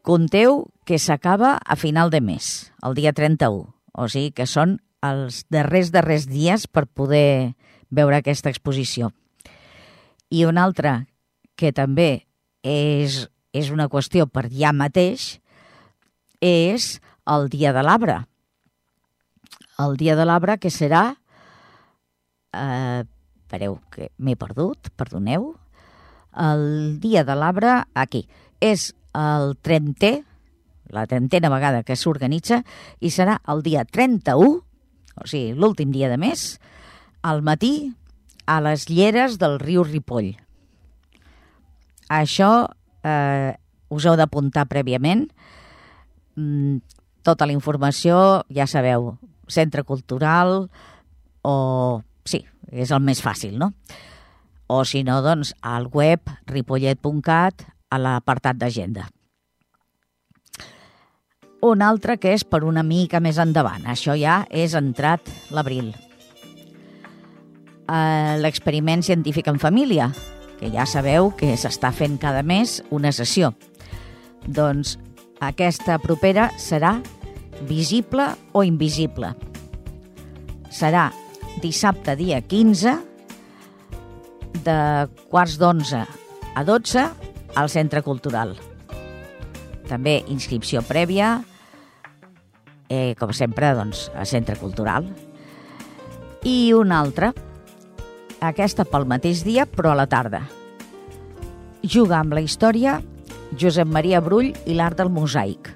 Conteu 0.02 0.68
que 0.86 1.00
s'acaba 1.00 1.58
a 1.64 1.76
final 1.76 2.10
de 2.10 2.22
mes, 2.22 2.72
el 2.84 2.96
dia 2.98 3.14
31, 3.14 3.68
o 3.94 4.08
sigui 4.10 4.32
que 4.36 4.48
són 4.50 4.80
els 5.02 5.46
darrers 5.50 5.92
darrers 5.92 6.28
dies 6.30 6.68
per 6.68 6.88
poder 6.88 7.54
veure 7.90 8.18
aquesta 8.18 8.50
exposició. 8.50 9.12
I 10.32 10.46
una 10.48 10.64
altra 10.64 11.06
que 11.60 11.72
també 11.76 12.26
és, 12.64 13.26
és 13.54 13.72
una 13.74 13.90
qüestió 13.92 14.28
per 14.28 14.48
ja 14.52 14.72
mateix 14.74 15.42
és 16.42 16.98
el 17.30 17.50
Dia 17.54 17.74
de 17.76 17.84
l'Arbre. 17.86 18.22
El 19.80 19.98
Dia 20.00 20.16
de 20.16 20.28
l'Arbre 20.28 20.58
que 20.62 20.72
serà... 20.74 21.12
Eh, 22.52 23.04
espereu, 23.52 23.82
que 23.92 24.08
m'he 24.18 24.38
perdut, 24.40 24.90
perdoneu. 24.96 25.52
El 26.40 27.00
Dia 27.04 27.26
de 27.28 27.36
l'Arbre, 27.36 27.82
aquí, 27.94 28.24
és 28.64 28.94
el 29.18 29.58
30è, 29.60 30.14
la 30.96 31.06
trentena 31.08 31.52
vegada 31.52 31.84
que 31.84 31.98
s'organitza, 32.00 32.62
i 33.04 33.12
serà 33.12 33.38
el 33.52 33.64
dia 33.66 33.84
31, 33.84 34.52
o 34.62 35.28
sigui, 35.28 35.52
l'últim 35.56 35.92
dia 35.92 36.08
de 36.12 36.20
mes, 36.20 36.56
al 37.28 37.44
matí, 37.44 37.92
a 38.46 38.60
les 38.64 38.88
lleres 38.90 39.38
del 39.42 39.60
riu 39.62 39.84
Ripoll. 39.88 40.34
Això 42.12 42.52
eh, 43.04 43.54
us 43.92 44.08
heu 44.08 44.18
d'apuntar 44.20 44.68
prèviament. 44.72 45.28
Mm, 46.36 46.80
tota 47.24 47.48
la 47.48 47.56
informació, 47.56 48.44
ja 48.54 48.68
sabeu, 48.68 49.16
centre 49.52 49.84
cultural 49.84 50.70
o... 51.44 51.56
Sí, 52.26 52.44
és 52.72 52.92
el 52.94 53.02
més 53.04 53.22
fàcil, 53.24 53.58
no? 53.58 53.72
O 54.72 54.84
si 54.86 55.02
no, 55.04 55.20
doncs, 55.26 55.56
al 55.62 55.90
web 55.92 56.30
ripollet.cat 56.48 57.66
a 57.92 57.98
l'apartat 58.00 58.60
d'agenda. 58.62 59.10
Un 61.62 61.84
altre 61.86 62.16
que 62.18 62.32
és 62.34 62.46
per 62.48 62.64
una 62.66 62.82
mica 62.82 63.20
més 63.22 63.38
endavant. 63.42 63.84
Això 63.86 64.16
ja 64.18 64.42
és 64.50 64.74
entrat 64.78 65.28
l'abril. 65.54 65.92
L'experiment 67.88 69.02
científic 69.04 69.48
en 69.52 69.60
família, 69.60 70.12
que 70.60 70.70
ja 70.72 70.86
sabeu 70.86 71.32
que 71.36 71.56
s'està 71.58 71.90
fent 71.92 72.20
cada 72.22 72.44
mes 72.44 72.80
una 72.94 73.12
sessió. 73.12 73.52
Doncs 74.46 74.98
aquesta 75.42 75.98
propera 76.00 76.52
serà 76.62 77.00
visible 77.68 78.28
o 78.54 78.64
invisible. 78.64 79.34
Serà 80.72 81.10
dissabte 81.62 82.16
dia 82.16 82.40
15 82.42 82.94
de 84.64 84.78
quarts 85.30 85.58
d'onze 85.60 86.06
a 86.56 86.64
12 86.64 87.06
al 87.56 87.70
Centre 87.70 88.04
Cultural. 88.06 88.56
També 89.90 90.22
inscripció 90.32 90.82
prèvia, 90.88 91.42
eh, 92.88 93.16
com 93.20 93.34
sempre, 93.34 93.74
doncs, 93.76 94.10
a 94.16 94.26
Centre 94.26 94.56
Cultural. 94.56 95.10
I 96.44 96.74
una 96.74 97.00
altra, 97.00 97.34
aquesta 98.42 98.86
pel 98.90 99.06
mateix 99.06 99.46
dia, 99.46 99.68
però 99.70 99.94
a 99.94 100.00
la 100.02 100.08
tarda. 100.10 100.42
Juga 101.82 102.20
amb 102.20 102.34
la 102.34 102.42
història 102.42 103.00
Josep 103.58 103.88
Maria 103.88 104.22
Brull 104.22 104.52
i 104.66 104.76
l'art 104.78 104.98
del 104.98 105.12
mosaic. 105.14 105.70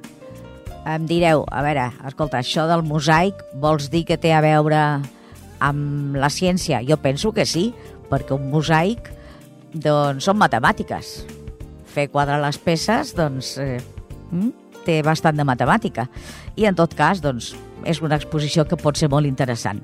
Em 0.86 1.06
direu, 1.10 1.46
a 1.50 1.64
veure, 1.66 1.88
escolta, 2.06 2.40
això 2.42 2.68
del 2.70 2.86
mosaic 2.86 3.40
vols 3.62 3.90
dir 3.94 4.04
que 4.06 4.20
té 4.22 4.34
a 4.34 4.42
veure 4.46 4.82
amb 5.64 6.18
la 6.18 6.30
ciència? 6.30 6.84
Jo 6.86 6.98
penso 7.02 7.34
que 7.34 7.46
sí, 7.50 7.72
perquè 8.10 8.36
un 8.38 8.52
mosaic 8.52 9.10
doncs, 9.74 10.26
són 10.28 10.38
matemàtiques. 10.42 11.16
Fer 11.96 12.10
quadrar 12.14 12.38
les 12.44 12.60
peces 12.62 13.16
doncs, 13.18 13.58
eh, 13.58 13.82
mm, 14.32 14.82
té 14.86 15.02
bastant 15.02 15.36
de 15.38 15.44
matemàtica. 15.44 16.08
I 16.56 16.66
en 16.70 16.76
tot 16.76 16.94
cas, 16.94 17.22
doncs, 17.22 17.56
és 17.84 18.02
una 18.02 18.16
exposició 18.16 18.66
que 18.66 18.78
pot 18.78 18.98
ser 18.98 19.10
molt 19.10 19.26
interessant. 19.26 19.82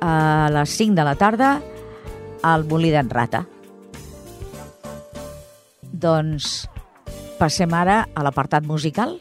A 0.00 0.48
les 0.52 0.76
5 0.76 0.94
de 0.94 1.04
la 1.06 1.14
tarda, 1.16 1.56
al 2.42 2.66
Molí 2.68 2.90
d'en 2.92 3.08
Rata. 3.10 3.44
Doncs 5.96 6.66
passem 7.40 7.72
ara 7.74 8.02
a 8.14 8.24
l'apartat 8.26 8.66
musical. 8.68 9.16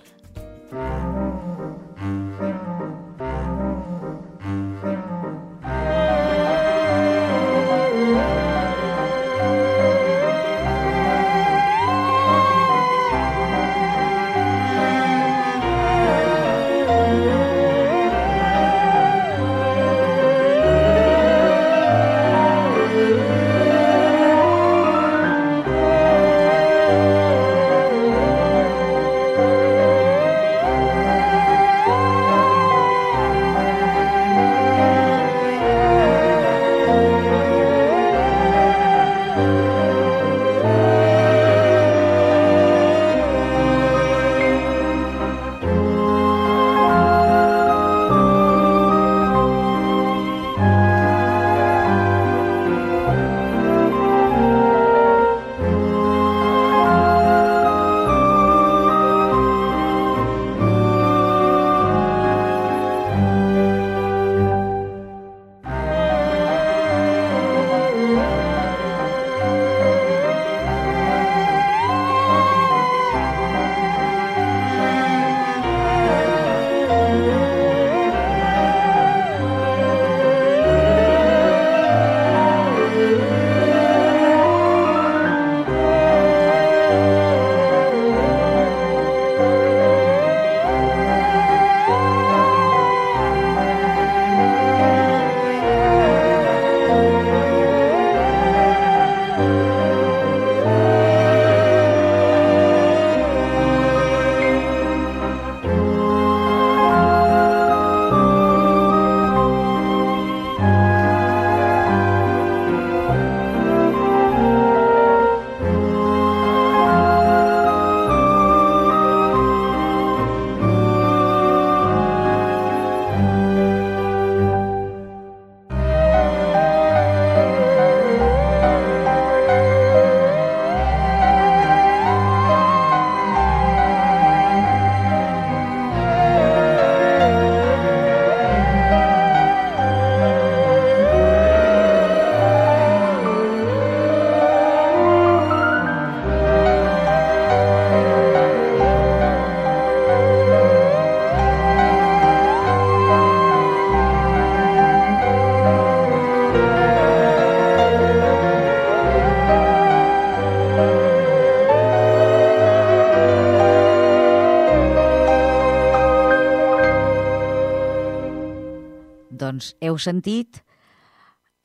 Doncs 169.66 169.76
heu 169.82 169.98
sentit 169.98 170.62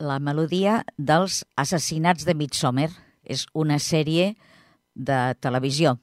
la 0.01 0.17
melodia 0.19 0.81
dels 0.97 1.43
Assassinats 1.55 2.25
de 2.25 2.33
Midsommar. 2.33 2.89
És 3.21 3.45
una 3.53 3.77
sèrie 3.77 4.33
de 4.95 5.35
televisió. 5.39 5.99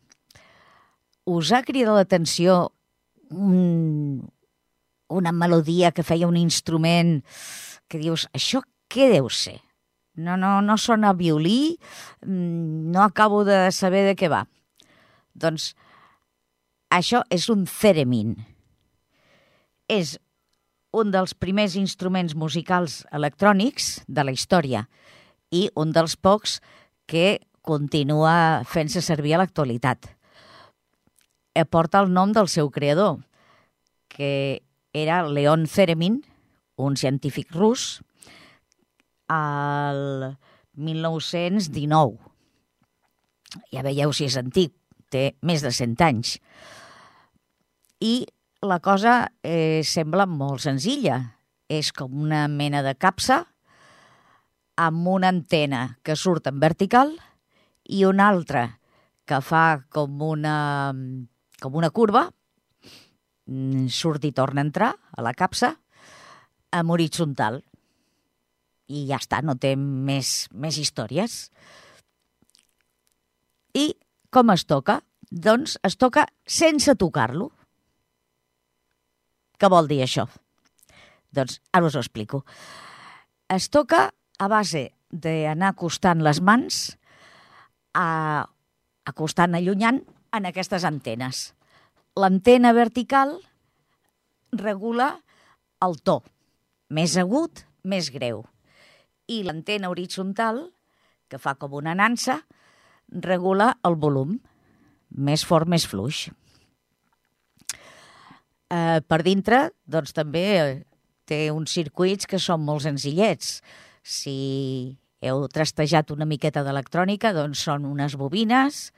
Us 1.26 1.50
ha 1.52 1.64
cridat 1.66 1.96
l'atenció 1.96 2.70
un, 3.30 4.22
una 5.10 5.32
melodia 5.32 5.90
que 5.90 6.06
feia 6.06 6.28
un 6.28 6.38
instrument 6.38 7.24
que 7.88 7.98
dius, 7.98 8.28
això 8.32 8.62
què 8.88 9.10
deu 9.10 9.28
ser? 9.28 9.58
No, 10.14 10.36
no, 10.38 10.60
no 10.62 10.78
sona 10.78 11.12
violí, 11.12 11.76
mm, 12.22 12.92
no 12.94 13.02
acabo 13.02 13.44
de 13.44 13.72
saber 13.72 14.06
de 14.06 14.14
què 14.14 14.30
va. 14.30 14.46
Doncs 15.34 15.74
això 16.90 17.24
és 17.30 17.50
un 17.50 17.66
theremin. 17.66 18.36
És 19.88 20.18
un 20.92 21.10
dels 21.12 21.34
primers 21.34 21.76
instruments 21.76 22.34
musicals 22.34 23.02
electrònics 23.12 23.98
de 24.08 24.24
la 24.24 24.32
història 24.32 24.86
i 25.52 25.68
un 25.76 25.92
dels 25.92 26.16
pocs 26.16 26.58
que 27.08 27.40
continua 27.64 28.64
fent-se 28.68 29.02
servir 29.04 29.34
a 29.36 29.42
l'actualitat. 29.42 30.08
Eh, 31.54 31.64
porta 31.64 32.00
el 32.00 32.12
nom 32.12 32.32
del 32.32 32.48
seu 32.48 32.70
creador, 32.70 33.18
que 34.08 34.62
era 34.96 35.22
Leon 35.26 35.66
Theremin, 35.68 36.22
un 36.76 36.96
científic 36.96 37.52
rus, 37.52 38.00
al 39.28 40.38
1919. 40.78 42.16
Ja 43.72 43.84
veieu 43.84 44.12
si 44.16 44.28
és 44.28 44.36
antic, 44.40 44.72
té 45.12 45.34
més 45.42 45.64
de 45.64 45.72
100 45.72 46.00
anys. 46.04 46.36
I 48.00 48.28
la 48.62 48.80
cosa 48.80 49.32
eh, 49.42 49.82
sembla 49.84 50.26
molt 50.26 50.64
senzilla. 50.64 51.20
És 51.68 51.92
com 51.92 52.14
una 52.16 52.46
mena 52.48 52.80
de 52.82 52.94
capsa 52.96 53.42
amb 54.78 55.08
una 55.10 55.28
antena 55.28 55.98
que 56.02 56.16
surt 56.16 56.46
en 56.48 56.60
vertical 56.62 57.12
i 57.84 58.04
una 58.08 58.28
altra 58.30 58.78
que 59.28 59.40
fa 59.44 59.82
com 59.92 60.22
una, 60.24 60.94
com 61.60 61.76
una 61.76 61.90
curva, 61.90 62.24
mm, 63.46 63.88
surt 63.92 64.24
i 64.24 64.32
torna 64.32 64.62
a 64.62 64.68
entrar 64.68 64.94
a 64.96 65.24
la 65.26 65.34
capsa, 65.36 65.74
amb 66.72 66.94
horitzontal. 66.94 67.60
I 68.88 69.04
ja 69.10 69.18
està, 69.20 69.42
no 69.44 69.58
té 69.60 69.74
més, 69.76 70.48
més 70.52 70.78
històries. 70.80 71.50
I 73.76 73.92
com 74.32 74.54
es 74.54 74.64
toca? 74.64 75.02
Doncs 75.28 75.76
es 75.84 75.98
toca 76.00 76.24
sense 76.48 76.94
tocar-lo. 76.96 77.50
Què 79.58 79.70
vol 79.70 79.88
dir 79.90 80.02
això? 80.04 80.26
Doncs 81.34 81.58
ara 81.74 81.88
us 81.88 81.96
ho 81.96 82.02
explico. 82.02 82.44
Es 83.50 83.68
toca 83.74 84.08
a 84.38 84.48
base 84.48 84.88
d'anar 85.10 85.72
acostant 85.72 86.22
les 86.22 86.40
mans, 86.44 86.78
a, 87.96 88.46
acostant, 89.08 89.56
allunyant, 89.56 90.02
en 90.32 90.48
aquestes 90.48 90.84
antenes. 90.84 91.48
L'antena 92.18 92.74
vertical 92.76 93.38
regula 94.52 95.14
el 95.84 95.96
to, 96.04 96.20
més 96.90 97.16
agut, 97.20 97.64
més 97.84 98.10
greu. 98.14 98.44
I 99.28 99.42
l'antena 99.46 99.90
horitzontal, 99.92 100.68
que 101.28 101.40
fa 101.40 101.54
com 101.60 101.76
una 101.78 101.94
nansa, 101.96 102.40
regula 103.08 103.74
el 103.84 103.96
volum, 104.00 104.38
més 105.08 105.44
fort, 105.44 105.68
més 105.68 105.86
fluix. 105.88 106.28
Eh, 108.68 109.00
per 109.00 109.22
dintre, 109.24 109.70
doncs 109.88 110.12
també 110.16 110.44
eh, 110.60 110.72
té 111.28 111.48
uns 111.52 111.72
circuits 111.72 112.28
que 112.28 112.40
són 112.40 112.64
molt 112.66 112.84
senzillets. 112.84 113.58
Si 114.04 114.38
heu 115.24 115.46
trastejat 115.52 116.12
una 116.12 116.28
miqueta 116.28 116.62
d'electrònica, 116.64 117.32
doncs 117.36 117.64
són 117.64 117.86
unes 117.88 118.16
bobines, 118.20 118.88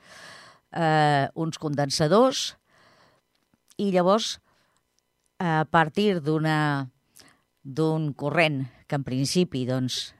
eh, 0.75 1.27
uns 1.35 1.57
condensadors, 1.57 2.55
i 3.79 3.91
llavors, 3.95 4.39
a 5.41 5.65
partir 5.65 6.19
d'una 6.21 6.89
d'un 7.63 8.11
corrent 8.13 8.65
que 8.87 8.97
en 8.99 9.05
principi 9.05 9.63
doncs, 9.65 10.11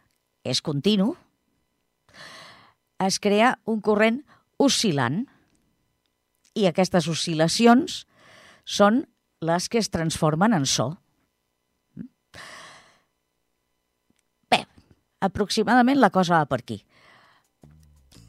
és 0.41 0.61
continu, 0.65 1.11
es 3.01 3.19
crea 3.21 3.55
un 3.69 3.81
corrent 3.81 4.21
oscil·lant. 4.61 5.25
I 6.57 6.67
aquestes 6.69 7.07
oscil·lacions 7.09 8.03
són 8.65 9.03
les 9.41 9.67
que 9.69 9.79
es 9.79 9.89
transformen 9.89 10.53
en 10.53 10.65
so. 10.69 11.01
Bé, 14.53 14.61
aproximadament 15.19 15.99
la 15.99 16.11
cosa 16.13 16.37
va 16.37 16.45
per 16.45 16.61
aquí. 16.61 16.77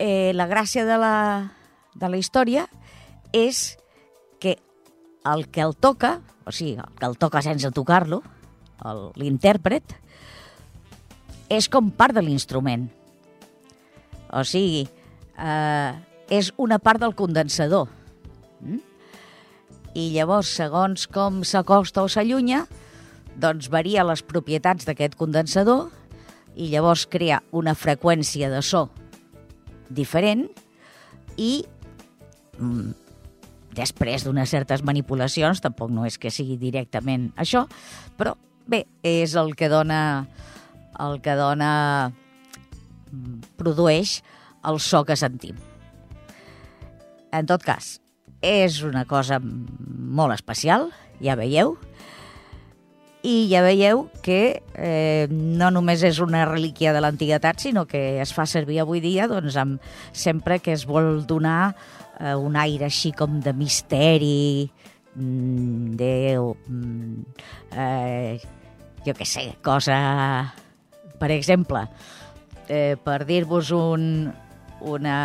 Eh, 0.00 0.32
la 0.34 0.48
gràcia 0.48 0.86
de 0.88 0.96
la, 0.98 1.16
de 1.94 2.08
la 2.08 2.18
història 2.18 2.64
és 3.36 3.76
que 4.40 4.56
el 5.28 5.46
que 5.52 5.60
el 5.60 5.76
toca, 5.76 6.16
o 6.48 6.50
sigui, 6.50 6.80
el 6.80 6.96
que 6.98 7.06
el 7.06 7.18
toca 7.20 7.44
sense 7.44 7.70
tocar-lo, 7.76 8.22
l'intèrpret, 9.20 9.92
és 11.52 11.68
com 11.68 11.92
part 11.92 12.16
de 12.16 12.24
l'instrument. 12.24 12.88
O 14.32 14.42
sigui, 14.48 14.86
eh, 15.36 15.92
és 16.32 16.54
una 16.56 16.80
part 16.80 17.04
del 17.04 17.14
condensador. 17.14 17.92
I 19.94 20.08
llavors, 20.14 20.48
segons 20.56 21.06
com 21.12 21.42
s'acosta 21.44 22.04
o 22.04 22.08
s'allunya, 22.08 22.64
doncs 23.36 23.68
varia 23.72 24.04
les 24.04 24.22
propietats 24.24 24.88
d'aquest 24.88 25.16
condensador 25.20 25.90
i 26.56 26.68
llavors 26.72 27.06
crea 27.08 27.40
una 27.52 27.74
freqüència 27.76 28.50
de 28.52 28.60
so 28.64 28.86
diferent 29.92 30.46
i 31.40 31.64
mm, 32.58 32.92
després 33.76 34.24
d'unes 34.24 34.52
certes 34.52 34.84
manipulacions, 34.84 35.62
tampoc 35.64 35.92
no 35.92 36.06
és 36.08 36.18
que 36.20 36.32
sigui 36.32 36.58
directament 36.60 37.30
això, 37.40 37.64
però 38.18 38.34
bé, 38.68 38.84
és 39.02 39.36
el 39.36 39.54
que 39.56 39.70
dona 39.72 40.26
el 41.00 41.20
que 41.24 41.34
dona 41.36 41.72
mm, 42.08 43.56
produeix 43.60 44.20
el 44.68 44.78
so 44.80 45.02
que 45.08 45.16
sentim. 45.16 45.56
En 47.32 47.48
tot 47.48 47.64
cas, 47.64 47.96
és 48.42 48.82
una 48.82 49.06
cosa 49.06 49.38
molt 49.42 50.34
especial, 50.34 50.90
ja 51.22 51.38
veieu, 51.38 51.76
i 53.22 53.46
ja 53.46 53.62
veieu 53.62 54.08
que 54.22 54.62
eh, 54.74 55.28
no 55.30 55.70
només 55.70 56.02
és 56.02 56.18
una 56.22 56.42
relíquia 56.48 56.92
de 56.92 57.00
l'antiguitat, 57.04 57.60
sinó 57.62 57.86
que 57.86 58.18
es 58.20 58.32
fa 58.34 58.48
servir 58.50 58.80
avui 58.82 59.00
dia 59.00 59.28
doncs, 59.30 59.56
amb, 59.56 59.78
sempre 60.10 60.58
que 60.58 60.74
es 60.74 60.82
vol 60.90 61.22
donar 61.30 61.74
eh, 62.18 62.34
un 62.34 62.58
aire 62.58 62.88
així 62.90 63.12
com 63.14 63.38
de 63.40 63.54
misteri, 63.54 64.66
mm, 65.14 65.94
de... 66.00 66.12
Mm, 66.66 67.22
eh, 67.78 68.42
jo 69.06 69.14
què 69.14 69.26
sé, 69.26 69.46
cosa... 69.62 70.02
Per 71.22 71.30
exemple, 71.30 71.84
eh, 72.66 72.98
per 72.98 73.22
dir-vos 73.28 73.70
un, 73.78 74.32
una 74.82 75.18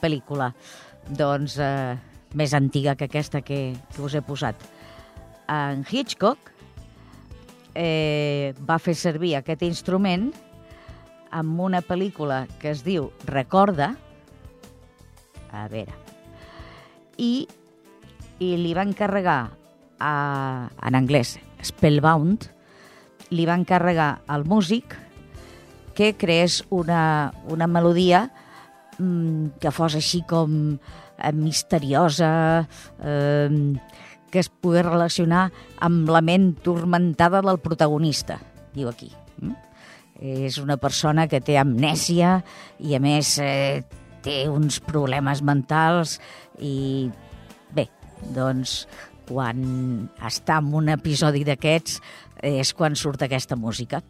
pel·lícula, 0.00 0.54
doncs... 1.12 1.60
Eh, 1.60 2.07
més 2.34 2.52
antiga 2.54 2.96
que 2.96 3.08
aquesta 3.08 3.40
que, 3.42 3.76
que 3.94 4.02
us 4.04 4.14
he 4.14 4.22
posat. 4.24 4.60
En 5.48 5.84
Hitchcock 5.88 6.52
eh, 7.74 8.54
va 8.68 8.78
fer 8.82 8.94
servir 8.98 9.36
aquest 9.38 9.64
instrument 9.64 10.28
amb 11.30 11.60
una 11.60 11.80
pel·lícula 11.84 12.46
que 12.60 12.72
es 12.72 12.82
diu 12.84 13.10
Recorda, 13.28 13.94
a 15.52 15.64
veure, 15.72 15.94
i, 17.16 17.48
i 18.40 18.54
li 18.60 18.74
van 18.76 18.92
encarregar 18.92 19.40
a, 19.98 20.12
en 20.68 20.98
anglès 20.98 21.36
Spellbound, 21.64 22.48
li 23.34 23.44
van 23.48 23.64
encarregar 23.64 24.22
al 24.28 24.46
músic 24.48 24.96
que 25.98 26.14
creés 26.16 26.62
una, 26.70 27.32
una 27.50 27.66
melodia 27.66 28.28
mmm, 28.98 29.58
que 29.60 29.72
fos 29.74 29.96
així 29.98 30.22
com 30.28 30.78
eh, 31.18 31.32
misteriosa, 31.32 32.66
eh, 33.02 33.48
que 34.30 34.42
es 34.42 34.48
pugui 34.48 34.82
relacionar 34.84 35.48
amb 35.84 36.08
la 36.12 36.22
ment 36.24 36.52
tormentada 36.64 37.40
del 37.44 37.60
protagonista, 37.64 38.38
diu 38.74 38.90
aquí. 38.90 39.10
Mm? 39.40 39.56
És 40.18 40.58
una 40.58 40.76
persona 40.80 41.28
que 41.30 41.40
té 41.44 41.56
amnèsia 41.60 42.40
i, 42.78 42.94
a 42.96 43.00
més, 43.02 43.36
eh, 43.42 43.84
té 44.22 44.40
uns 44.50 44.80
problemes 44.84 45.42
mentals 45.46 46.18
i, 46.58 47.08
bé, 47.74 47.86
doncs, 48.34 48.82
quan 49.28 50.08
està 50.24 50.58
en 50.62 50.72
un 50.74 50.88
episodi 50.92 51.44
d'aquests 51.46 52.00
és 52.48 52.72
quan 52.74 52.96
surt 52.96 53.22
aquesta 53.26 53.58
música. 53.60 54.02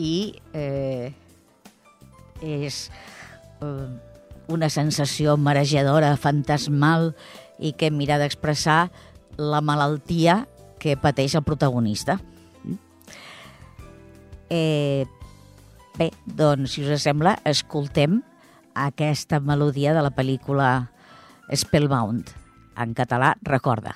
I 0.00 0.34
eh, 0.56 1.12
és... 2.42 2.88
Eh, 3.62 4.13
una 4.48 4.68
sensació 4.70 5.36
marejadora, 5.36 6.16
fantasmal 6.20 7.12
i 7.58 7.72
que 7.78 7.90
mira 7.90 8.18
d'expressar 8.20 8.90
la 9.38 9.60
malaltia 9.64 10.44
que 10.78 10.96
pateix 11.00 11.34
el 11.34 11.44
protagonista. 11.46 12.18
Eh, 14.50 15.06
bé, 15.98 16.10
doncs, 16.26 16.76
si 16.76 16.84
us 16.84 17.02
sembla, 17.02 17.38
escoltem 17.48 18.20
aquesta 18.74 19.40
melodia 19.40 19.94
de 19.94 20.02
la 20.04 20.12
pel·lícula 20.14 20.90
Spellbound. 21.54 22.30
En 22.76 22.92
català, 22.94 23.34
recorda. 23.42 23.94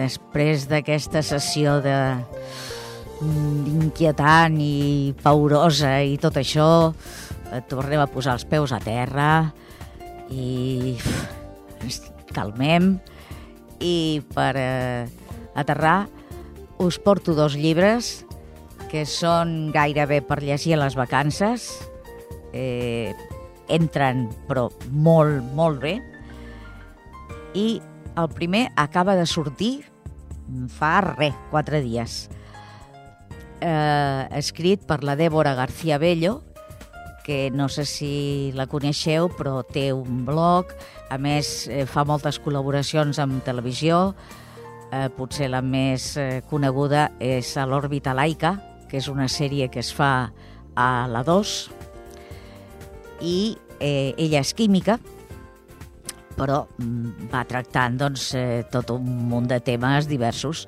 Després 0.00 0.66
d'aquesta 0.70 1.22
sessió 1.26 1.78
de 1.84 1.96
inquietant 3.20 4.56
i 4.64 5.12
paurosa 5.20 5.98
i 6.02 6.16
tot 6.20 6.38
això, 6.40 6.92
eh, 7.52 7.60
tornem 7.68 8.00
a 8.00 8.08
posar 8.08 8.38
els 8.38 8.46
peus 8.48 8.72
a 8.72 8.80
terra 8.80 9.52
i 10.32 10.96
ens 11.82 12.00
calmem 12.32 12.94
i 13.80 14.22
per 14.34 14.54
eh, 14.56 15.04
aterrar 15.54 16.08
us 16.80 16.98
porto 16.98 17.34
dos 17.36 17.56
llibres 17.56 18.24
que 18.90 19.04
són 19.06 19.70
gairebé 19.74 20.20
per 20.24 20.40
llegir 20.42 20.74
a 20.74 20.80
les 20.82 20.96
vacances. 20.98 21.68
Eh, 22.52 23.12
entren, 23.70 24.26
però 24.48 24.66
molt, 24.90 25.44
molt 25.54 25.78
bé. 25.82 25.94
I 27.54 27.78
el 28.18 28.28
primer 28.34 28.66
acaba 28.76 29.14
de 29.14 29.26
sortir 29.26 29.89
fa 30.72 31.00
res, 31.04 31.34
quatre 31.50 31.80
dies. 31.84 32.28
Eh, 33.60 34.22
escrit 34.38 34.86
per 34.88 35.02
la 35.04 35.16
Débora 35.16 35.54
García 35.54 35.98
Bello, 35.98 36.40
que 37.24 37.50
no 37.50 37.68
sé 37.68 37.84
si 37.84 38.50
la 38.56 38.66
coneixeu, 38.66 39.28
però 39.36 39.60
té 39.62 39.90
un 39.92 40.24
blog, 40.26 40.72
a 41.10 41.18
més 41.20 41.68
eh, 41.68 41.84
fa 41.86 42.06
moltes 42.08 42.40
col·laboracions 42.42 43.20
amb 43.22 43.44
televisió, 43.46 44.14
eh, 44.90 45.08
potser 45.14 45.50
la 45.52 45.60
més 45.62 46.14
eh, 46.18 46.40
coneguda 46.50 47.10
és 47.20 47.52
a 47.60 47.66
l'òrbita 47.68 48.16
laica, 48.16 48.56
que 48.90 48.98
és 48.98 49.08
una 49.12 49.28
sèrie 49.28 49.68
que 49.70 49.84
es 49.84 49.92
fa 49.94 50.30
a 50.74 50.90
la 51.12 51.22
2, 51.26 51.54
i 53.20 53.38
eh, 53.78 54.14
ella 54.16 54.40
és 54.40 54.54
química, 54.56 54.98
però 56.40 56.64
mm, 56.80 57.28
va 57.32 57.44
tractant 57.44 57.98
doncs, 58.00 58.30
eh, 58.38 58.64
tot 58.72 58.94
un 58.94 59.04
munt 59.28 59.50
de 59.50 59.60
temes 59.60 60.08
diversos. 60.08 60.64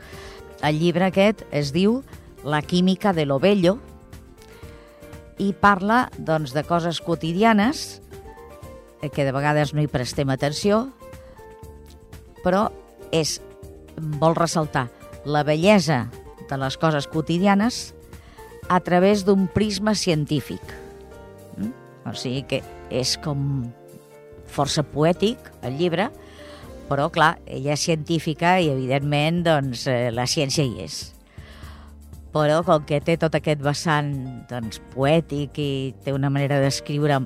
El 0.63 0.79
llibre 0.83 1.09
aquest 1.09 1.47
es 1.51 1.73
diu 1.73 2.03
La 2.45 2.61
química 2.61 3.13
de 3.15 3.25
lo 3.25 3.39
bello 3.39 3.77
i 5.39 5.53
parla 5.55 6.09
doncs, 6.19 6.53
de 6.53 6.65
coses 6.67 7.01
quotidianes 7.01 8.03
eh, 9.01 9.09
que 9.09 9.25
de 9.25 9.33
vegades 9.33 9.73
no 9.73 9.83
hi 9.83 9.89
prestem 9.89 10.31
atenció, 10.35 10.89
però 12.43 12.67
és 13.15 13.39
vol 14.21 14.37
ressaltar 14.37 14.89
la 15.25 15.45
bellesa 15.47 16.09
de 16.51 16.59
les 16.59 16.77
coses 16.77 17.07
quotidianes 17.07 17.93
a 18.69 18.81
través 18.81 19.25
d'un 19.25 19.47
prisma 19.47 19.95
científic. 19.95 20.61
Mm? 21.57 21.71
O 22.11 22.17
sigui 22.19 22.43
que 22.51 22.61
és 22.91 23.17
com 23.23 23.71
força 24.53 24.85
poètic, 24.87 25.51
el 25.67 25.79
llibre, 25.81 26.11
però, 26.91 27.09
clar, 27.13 27.39
ella 27.47 27.73
és 27.73 27.87
científica 27.87 28.59
i, 28.61 28.69
evidentment, 28.73 29.43
doncs, 29.47 29.87
eh, 29.89 30.11
la 30.13 30.27
ciència 30.29 30.67
hi 30.67 30.85
és. 30.85 31.01
Però, 32.33 32.63
com 32.67 32.85
que 32.89 33.01
té 33.05 33.19
tot 33.21 33.35
aquest 33.37 33.61
vessant 33.65 34.13
doncs, 34.51 34.81
poètic 34.95 35.59
i 35.61 35.71
té 36.05 36.13
una 36.13 36.31
manera 36.33 36.61
d'escriure 36.63 37.21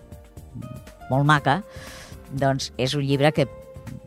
molt 1.11 1.27
maca, 1.27 1.61
doncs 2.31 2.73
és 2.79 2.95
un 2.99 3.07
llibre 3.07 3.33
que 3.35 3.47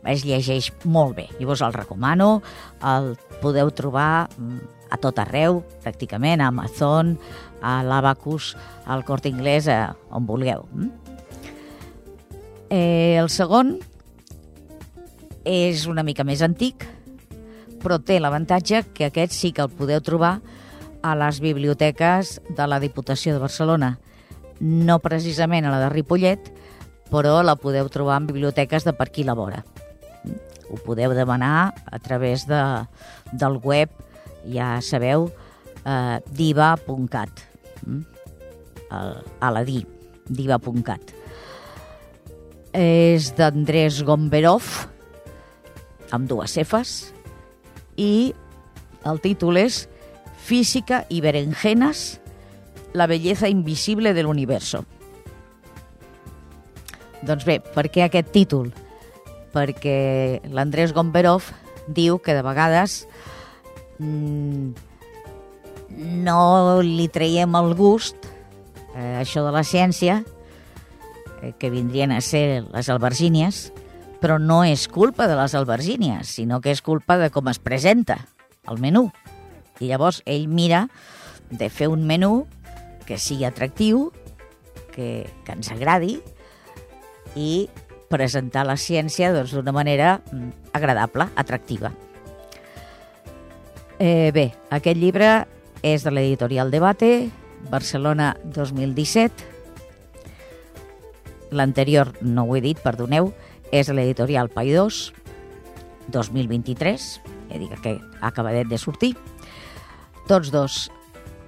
es 0.08 0.24
llegeix 0.24 0.70
molt 0.84 1.16
bé. 1.16 1.26
I 1.40 1.48
vos 1.48 1.62
el 1.64 1.76
recomano, 1.76 2.40
el 2.84 3.14
podeu 3.40 3.72
trobar 3.72 4.28
mm, 4.36 4.60
a 4.90 4.98
tot 5.00 5.20
arreu, 5.22 5.62
pràcticament, 5.84 6.40
a 6.40 6.50
Amazon, 6.52 7.16
a 7.60 7.80
l'Abacus, 7.84 8.54
al 8.86 9.04
Corte 9.08 9.28
Inglés, 9.32 9.68
a 9.68 9.94
on 10.10 10.28
vulgueu. 10.28 10.66
Mm? 10.72 10.99
Eh, 12.70 13.18
el 13.18 13.26
segon 13.34 13.74
és 15.42 15.88
una 15.90 16.04
mica 16.06 16.22
més 16.22 16.42
antic, 16.46 16.86
però 17.82 17.98
té 17.98 18.20
l'avantatge 18.20 18.84
que 18.94 19.08
aquest 19.08 19.34
sí 19.34 19.50
que 19.56 19.64
el 19.66 19.74
podeu 19.74 19.98
trobar 20.06 20.36
a 21.02 21.16
les 21.18 21.40
biblioteques 21.42 22.38
de 22.48 22.68
la 22.70 22.78
Diputació 22.78 23.34
de 23.34 23.42
Barcelona. 23.42 23.96
No 24.60 25.00
precisament 25.02 25.66
a 25.66 25.74
la 25.74 25.82
de 25.82 25.90
Ripollet, 25.90 26.52
però 27.10 27.40
la 27.42 27.58
podeu 27.58 27.90
trobar 27.90 28.20
en 28.20 28.30
biblioteques 28.30 28.86
de 28.86 28.94
per 28.94 29.08
aquí 29.08 29.26
la 29.26 29.34
vora. 29.34 29.64
Ho 30.70 30.78
podeu 30.86 31.10
demanar 31.16 31.72
a 31.90 31.98
través 31.98 32.46
de, 32.46 32.62
del 33.32 33.58
web, 33.64 33.90
ja 34.46 34.76
sabeu, 34.78 35.32
eh, 35.82 36.20
diva.cat. 36.30 37.46
Mm? 37.82 38.04
A 38.90 39.50
la 39.50 39.64
di, 39.66 39.82
diva.cat. 40.28 41.19
És 42.76 43.32
d'Andrés 43.38 44.02
Gomberov, 44.06 44.66
amb 46.14 46.28
dues 46.30 46.54
cefes, 46.58 47.14
i 47.98 48.32
el 49.06 49.22
títol 49.22 49.58
és 49.60 49.86
Física 50.40 51.04
i 51.10 51.20
berenjenas, 51.22 52.20
la 52.94 53.06
belleza 53.06 53.50
invisible 53.50 54.14
de 54.14 54.22
l'universo. 54.26 54.84
Doncs 57.26 57.44
bé, 57.46 57.60
per 57.60 57.90
què 57.92 58.06
aquest 58.06 58.32
títol? 58.34 58.70
perquè 59.54 60.40
l'Andrés 60.54 60.94
Gomberov 60.94 61.50
diu 61.90 62.18
que 62.22 62.34
de 62.36 62.42
vegades 62.46 63.04
mm, 63.98 64.70
no 66.26 66.42
li 66.86 67.08
traiem 67.10 67.56
el 67.58 67.74
gust 67.78 68.28
eh, 68.94 69.18
això 69.20 69.44
de 69.46 69.54
la 69.54 69.64
ciència, 69.66 70.20
que 71.58 71.70
vindrien 71.70 72.12
a 72.12 72.20
ser 72.20 72.64
les 72.68 72.88
albergínies, 72.92 73.70
però 74.20 74.36
no 74.38 74.62
és 74.68 74.86
culpa 74.88 75.26
de 75.28 75.36
les 75.38 75.54
albergínies, 75.56 76.36
sinó 76.36 76.60
que 76.60 76.74
és 76.74 76.82
culpa 76.84 77.16
de 77.18 77.30
com 77.32 77.48
es 77.48 77.58
presenta 77.58 78.18
el 78.68 78.78
menú. 78.78 79.08
I 79.80 79.88
llavors 79.88 80.20
ell 80.28 80.48
mira 80.48 80.88
de 81.50 81.70
fer 81.72 81.88
un 81.88 82.04
menú 82.06 82.44
que 83.08 83.18
sigui 83.18 83.46
atractiu, 83.48 84.10
que, 84.92 85.26
que 85.46 85.56
ens 85.56 85.70
agradi 85.72 86.18
i 87.34 87.70
presentar 88.10 88.66
la 88.66 88.76
ciència 88.76 89.30
doncs, 89.32 89.54
d'una 89.54 89.70
doncs, 89.70 89.78
manera 89.78 90.12
mm, 90.20 90.72
agradable, 90.76 91.30
atractiva. 91.38 91.92
Eh, 94.00 94.30
bé, 94.34 94.50
aquest 94.72 94.98
llibre 94.98 95.30
és 95.86 96.04
de 96.04 96.12
l'editorial 96.12 96.72
Debate, 96.72 97.30
Barcelona 97.70 98.34
2017. 98.44 99.49
L'anterior, 101.50 102.12
no 102.22 102.46
ho 102.46 102.56
he 102.56 102.62
dit, 102.64 102.78
perdoneu, 102.78 103.32
és 103.70 103.86
de 103.86 103.94
l'editorial 103.94 104.50
Paidós, 104.50 105.10
2023, 106.10 107.10
he 107.50 107.58
dit 107.58 107.74
que 107.82 107.96
ha 107.98 108.30
acabat 108.30 108.66
de 108.68 108.78
sortir. 108.78 109.14
Tots 110.30 110.50
dos 110.54 110.80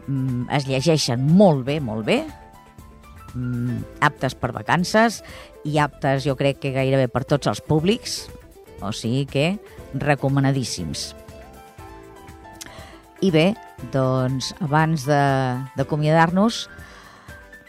mm, 0.06 0.48
es 0.58 0.66
llegeixen 0.68 1.22
molt 1.38 1.64
bé, 1.66 1.78
molt 1.80 2.06
bé, 2.06 2.20
mm, 3.34 3.98
aptes 4.02 4.34
per 4.38 4.52
vacances 4.54 5.22
i 5.64 5.78
aptes, 5.82 6.26
jo 6.26 6.36
crec 6.38 6.62
que 6.62 6.74
gairebé 6.74 7.08
per 7.10 7.24
tots 7.24 7.50
els 7.50 7.62
públics, 7.62 8.26
o 8.82 8.90
sigui 8.94 9.26
que 9.30 9.46
recomanadíssims. 9.94 11.12
I 13.22 13.30
bé, 13.30 13.52
doncs, 13.94 14.50
abans 14.64 15.04
d'acomiadar-nos, 15.06 16.66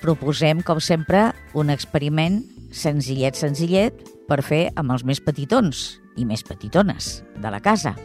proposem, 0.04 0.62
com 0.68 0.82
sempre, 0.84 1.30
un 1.56 1.72
experiment 1.72 2.41
senzillet, 2.76 3.38
senzillet, 3.39 4.01
per 4.28 4.41
fer 4.43 4.68
amb 4.80 4.91
els 4.95 5.06
més 5.08 5.22
petitons 5.24 5.84
i 6.20 6.26
més 6.28 6.43
petitones 6.45 7.22
de 7.39 7.51
la 7.54 7.62
casa. 7.64 7.95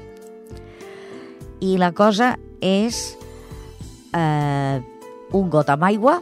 I 1.60 1.74
la 1.80 1.90
cosa 1.96 2.36
és 2.62 3.00
eh, 4.14 4.78
un 5.34 5.50
got 5.50 5.72
amb 5.74 5.88
aigua, 5.88 6.18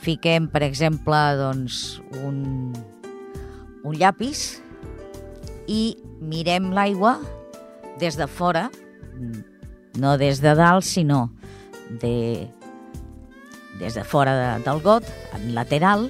fiquem, 0.00 0.46
per 0.48 0.62
exemple, 0.64 1.18
doncs, 1.40 1.98
un, 2.22 2.70
un 3.82 3.98
llapis 3.98 4.60
i 5.68 5.96
mirem 6.20 6.70
l'aigua 6.76 7.18
des 8.00 8.16
de 8.16 8.30
fora, 8.30 8.68
no 10.00 10.16
des 10.20 10.40
de 10.40 10.54
dalt, 10.56 10.86
sinó 10.86 11.26
de, 12.00 12.48
des 13.80 13.96
de 13.96 14.04
fora 14.04 14.34
de, 14.36 14.64
del 14.64 14.82
got, 14.84 15.06
en 15.34 15.54
lateral, 15.56 16.08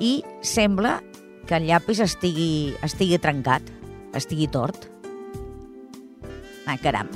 i 0.00 0.20
sembla 0.40 1.00
que 1.48 1.58
el 1.58 1.66
llapis 1.68 2.00
estigui, 2.04 2.76
estigui 2.86 3.18
trencat, 3.18 3.64
estigui 4.16 4.46
tort. 4.52 4.86
Ah, 6.68 6.76
caram. 6.78 7.10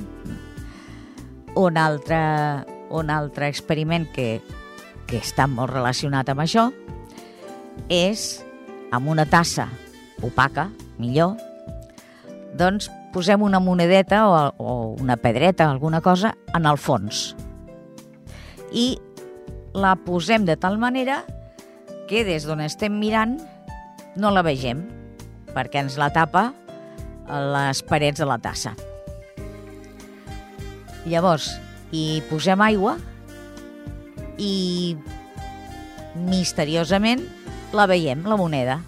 Un 1.54 1.78
altre, 1.78 2.18
un 2.90 3.12
altre 3.14 3.48
experiment 3.52 4.08
que, 4.10 4.40
que 5.06 5.20
està 5.22 5.46
molt 5.46 5.70
relacionat 5.70 6.32
amb 6.32 6.42
això, 6.42 6.66
és 7.88 8.42
amb 8.94 9.10
una 9.10 9.26
tassa 9.26 9.68
opaca, 10.24 10.68
millor, 10.98 11.36
doncs 12.58 12.88
posem 13.14 13.42
una 13.42 13.60
monedeta 13.62 14.24
o, 14.26 14.36
o 14.58 14.74
una 14.98 15.16
pedreta, 15.16 15.70
alguna 15.70 16.00
cosa, 16.00 16.34
en 16.54 16.66
el 16.66 16.78
fons. 16.78 17.34
I 18.72 18.98
la 19.74 19.96
posem 19.96 20.46
de 20.46 20.56
tal 20.56 20.78
manera 20.78 21.24
que 22.08 22.22
des 22.24 22.46
d'on 22.46 22.62
estem 22.62 22.94
mirant 23.00 23.36
no 24.14 24.30
la 24.30 24.44
vegem, 24.46 24.84
perquè 25.50 25.82
ens 25.82 25.98
la 25.98 26.12
tapa 26.14 26.52
les 27.26 27.82
parets 27.82 28.20
de 28.20 28.28
la 28.28 28.38
tassa. 28.38 28.74
Llavors, 31.10 31.50
hi 31.92 32.22
posem 32.30 32.62
aigua 32.64 32.96
i 34.38 34.96
misteriosament 36.14 37.26
la 37.74 37.88
veiem, 37.90 38.22
la 38.30 38.38
moneda, 38.38 38.78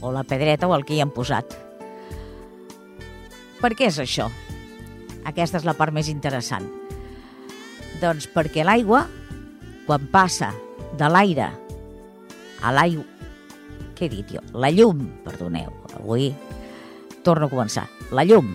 o 0.00 0.12
la 0.14 0.22
pedreta 0.24 0.68
o 0.68 0.74
el 0.76 0.86
que 0.86 0.94
hi 0.94 1.02
han 1.02 1.10
posat. 1.10 1.56
Per 3.58 3.72
què 3.74 3.90
és 3.90 3.98
això? 3.98 4.28
Aquesta 5.26 5.58
és 5.58 5.66
la 5.66 5.74
part 5.74 5.92
més 5.92 6.08
interessant. 6.12 6.68
Doncs 7.98 8.28
perquè 8.30 8.62
l'aigua, 8.62 9.06
quan 9.86 10.08
passa 10.12 10.52
de 10.98 11.08
l'aire 11.10 11.50
a 12.62 12.72
l'aigua... 12.74 13.04
Què 13.96 14.06
he 14.06 14.12
dit 14.12 14.34
jo? 14.34 14.42
La 14.52 14.68
llum, 14.68 15.06
perdoneu, 15.24 15.70
avui 15.96 16.28
torno 17.24 17.48
a 17.48 17.52
començar. 17.52 17.86
La 18.12 18.26
llum, 18.28 18.52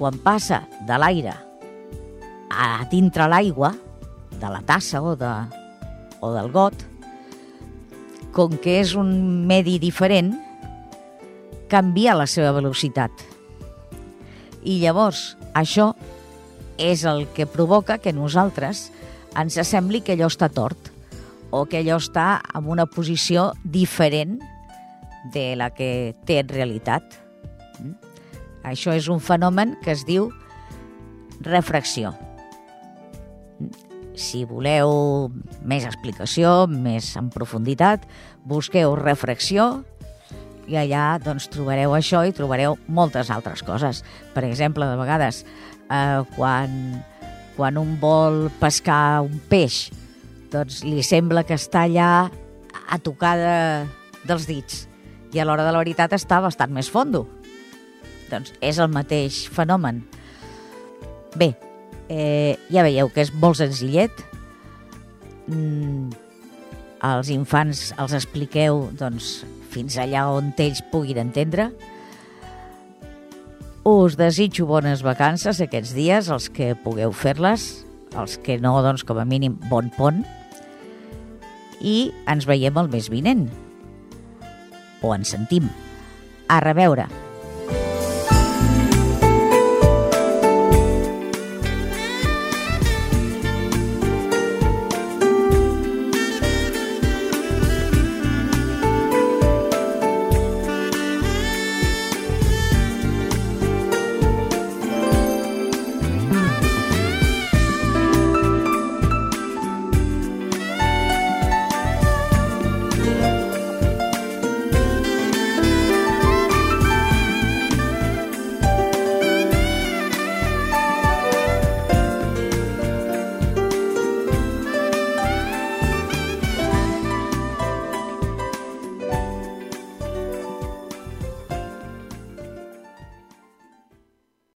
quan 0.00 0.18
passa 0.24 0.64
de 0.88 0.98
l'aire 0.98 1.36
a 2.50 2.82
dintre 2.90 3.28
l'aigua, 3.30 3.70
de 4.38 4.50
la 4.50 4.60
tassa 4.66 5.02
o, 5.02 5.14
de, 5.18 5.30
o 6.20 6.32
del 6.34 6.50
got, 6.54 6.84
com 8.34 8.58
que 8.58 8.78
és 8.82 8.94
un 8.98 9.46
medi 9.46 9.78
diferent, 9.82 10.32
canvia 11.70 12.16
la 12.18 12.26
seva 12.30 12.52
velocitat. 12.56 13.12
I 14.66 14.78
llavors, 14.82 15.36
això 15.54 15.92
és 16.78 17.04
el 17.08 17.26
que 17.34 17.48
provoca 17.50 17.98
que 17.98 18.14
nosaltres 18.14 18.88
ens 19.36 19.58
sembli 19.68 20.00
que 20.00 20.16
allò 20.16 20.28
està 20.30 20.48
tort 20.48 20.92
o 21.50 21.64
que 21.68 21.80
allò 21.80 21.96
està 22.00 22.40
en 22.54 22.68
una 22.68 22.86
posició 22.86 23.52
diferent 23.64 24.38
de 25.32 25.56
la 25.56 25.70
que 25.74 26.14
té 26.28 26.40
en 26.42 26.48
realitat. 26.52 27.18
Mm? 27.80 27.94
Això 28.68 28.94
és 28.96 29.08
un 29.08 29.20
fenomen 29.20 29.76
que 29.84 29.92
es 29.94 30.04
diu 30.08 30.30
refracció. 31.44 32.14
Mm? 33.58 33.70
Si 34.18 34.42
voleu 34.48 35.30
més 35.62 35.84
explicació, 35.86 36.66
més 36.66 37.12
en 37.16 37.28
profunditat, 37.30 38.04
busqueu 38.48 38.96
refracció 38.98 39.84
i 40.68 40.76
allà 40.76 41.16
doncs, 41.22 41.46
trobareu 41.52 41.94
això 41.96 42.24
i 42.26 42.34
trobareu 42.36 42.76
moltes 42.92 43.30
altres 43.32 43.62
coses. 43.64 44.02
Per 44.34 44.44
exemple, 44.44 44.88
de 44.90 44.98
vegades, 45.00 45.44
eh, 45.88 46.20
quan, 46.36 47.04
quan 47.58 47.76
un 47.80 47.96
vol 47.98 48.46
pescar 48.60 49.24
un 49.26 49.40
peix, 49.50 49.88
doncs 50.52 50.84
li 50.86 51.02
sembla 51.02 51.42
que 51.42 51.58
està 51.58 51.82
allà 51.88 52.28
a 52.88 52.98
tocar 53.02 53.34
de, 53.36 53.56
dels 54.30 54.46
dits 54.46 54.84
i 55.34 55.42
a 55.42 55.44
l'hora 55.44 55.66
de 55.66 55.72
la 55.74 55.82
veritat 55.82 56.14
està 56.16 56.38
bastant 56.40 56.70
més 56.72 56.88
fondo. 56.88 57.26
Doncs 58.30 58.54
és 58.64 58.78
el 58.78 58.88
mateix 58.92 59.42
fenomen. 59.52 60.04
Bé, 61.36 61.50
eh, 62.08 62.56
ja 62.72 62.84
veieu 62.86 63.10
que 63.12 63.26
és 63.26 63.34
molt 63.34 63.58
senzillet. 63.60 64.22
Mm, 65.48 66.14
als 67.04 67.28
infants 67.32 67.90
els 67.98 68.14
expliqueu 68.16 68.86
doncs, 68.98 69.42
fins 69.72 69.98
allà 70.00 70.28
on 70.32 70.54
ells 70.56 70.84
puguin 70.92 71.20
entendre. 71.26 71.72
Us 73.88 74.18
desitjo 74.20 74.66
bones 74.68 75.00
vacances 75.00 75.62
aquests 75.64 75.94
dies, 75.96 76.26
els 76.28 76.50
que 76.52 76.74
pugueu 76.76 77.14
fer-les, 77.16 77.62
els 78.20 78.34
que 78.44 78.58
no, 78.60 78.74
doncs, 78.84 79.00
com 79.08 79.16
a 79.16 79.24
mínim, 79.24 79.54
bon 79.70 79.88
pont. 79.96 80.18
I 81.80 82.10
ens 82.28 82.44
veiem 82.50 82.76
el 82.82 82.90
mes 82.92 83.08
vinent. 83.08 83.46
O 85.00 85.14
ens 85.16 85.32
sentim. 85.32 85.72
A 86.52 86.60
reveure. 86.60 87.08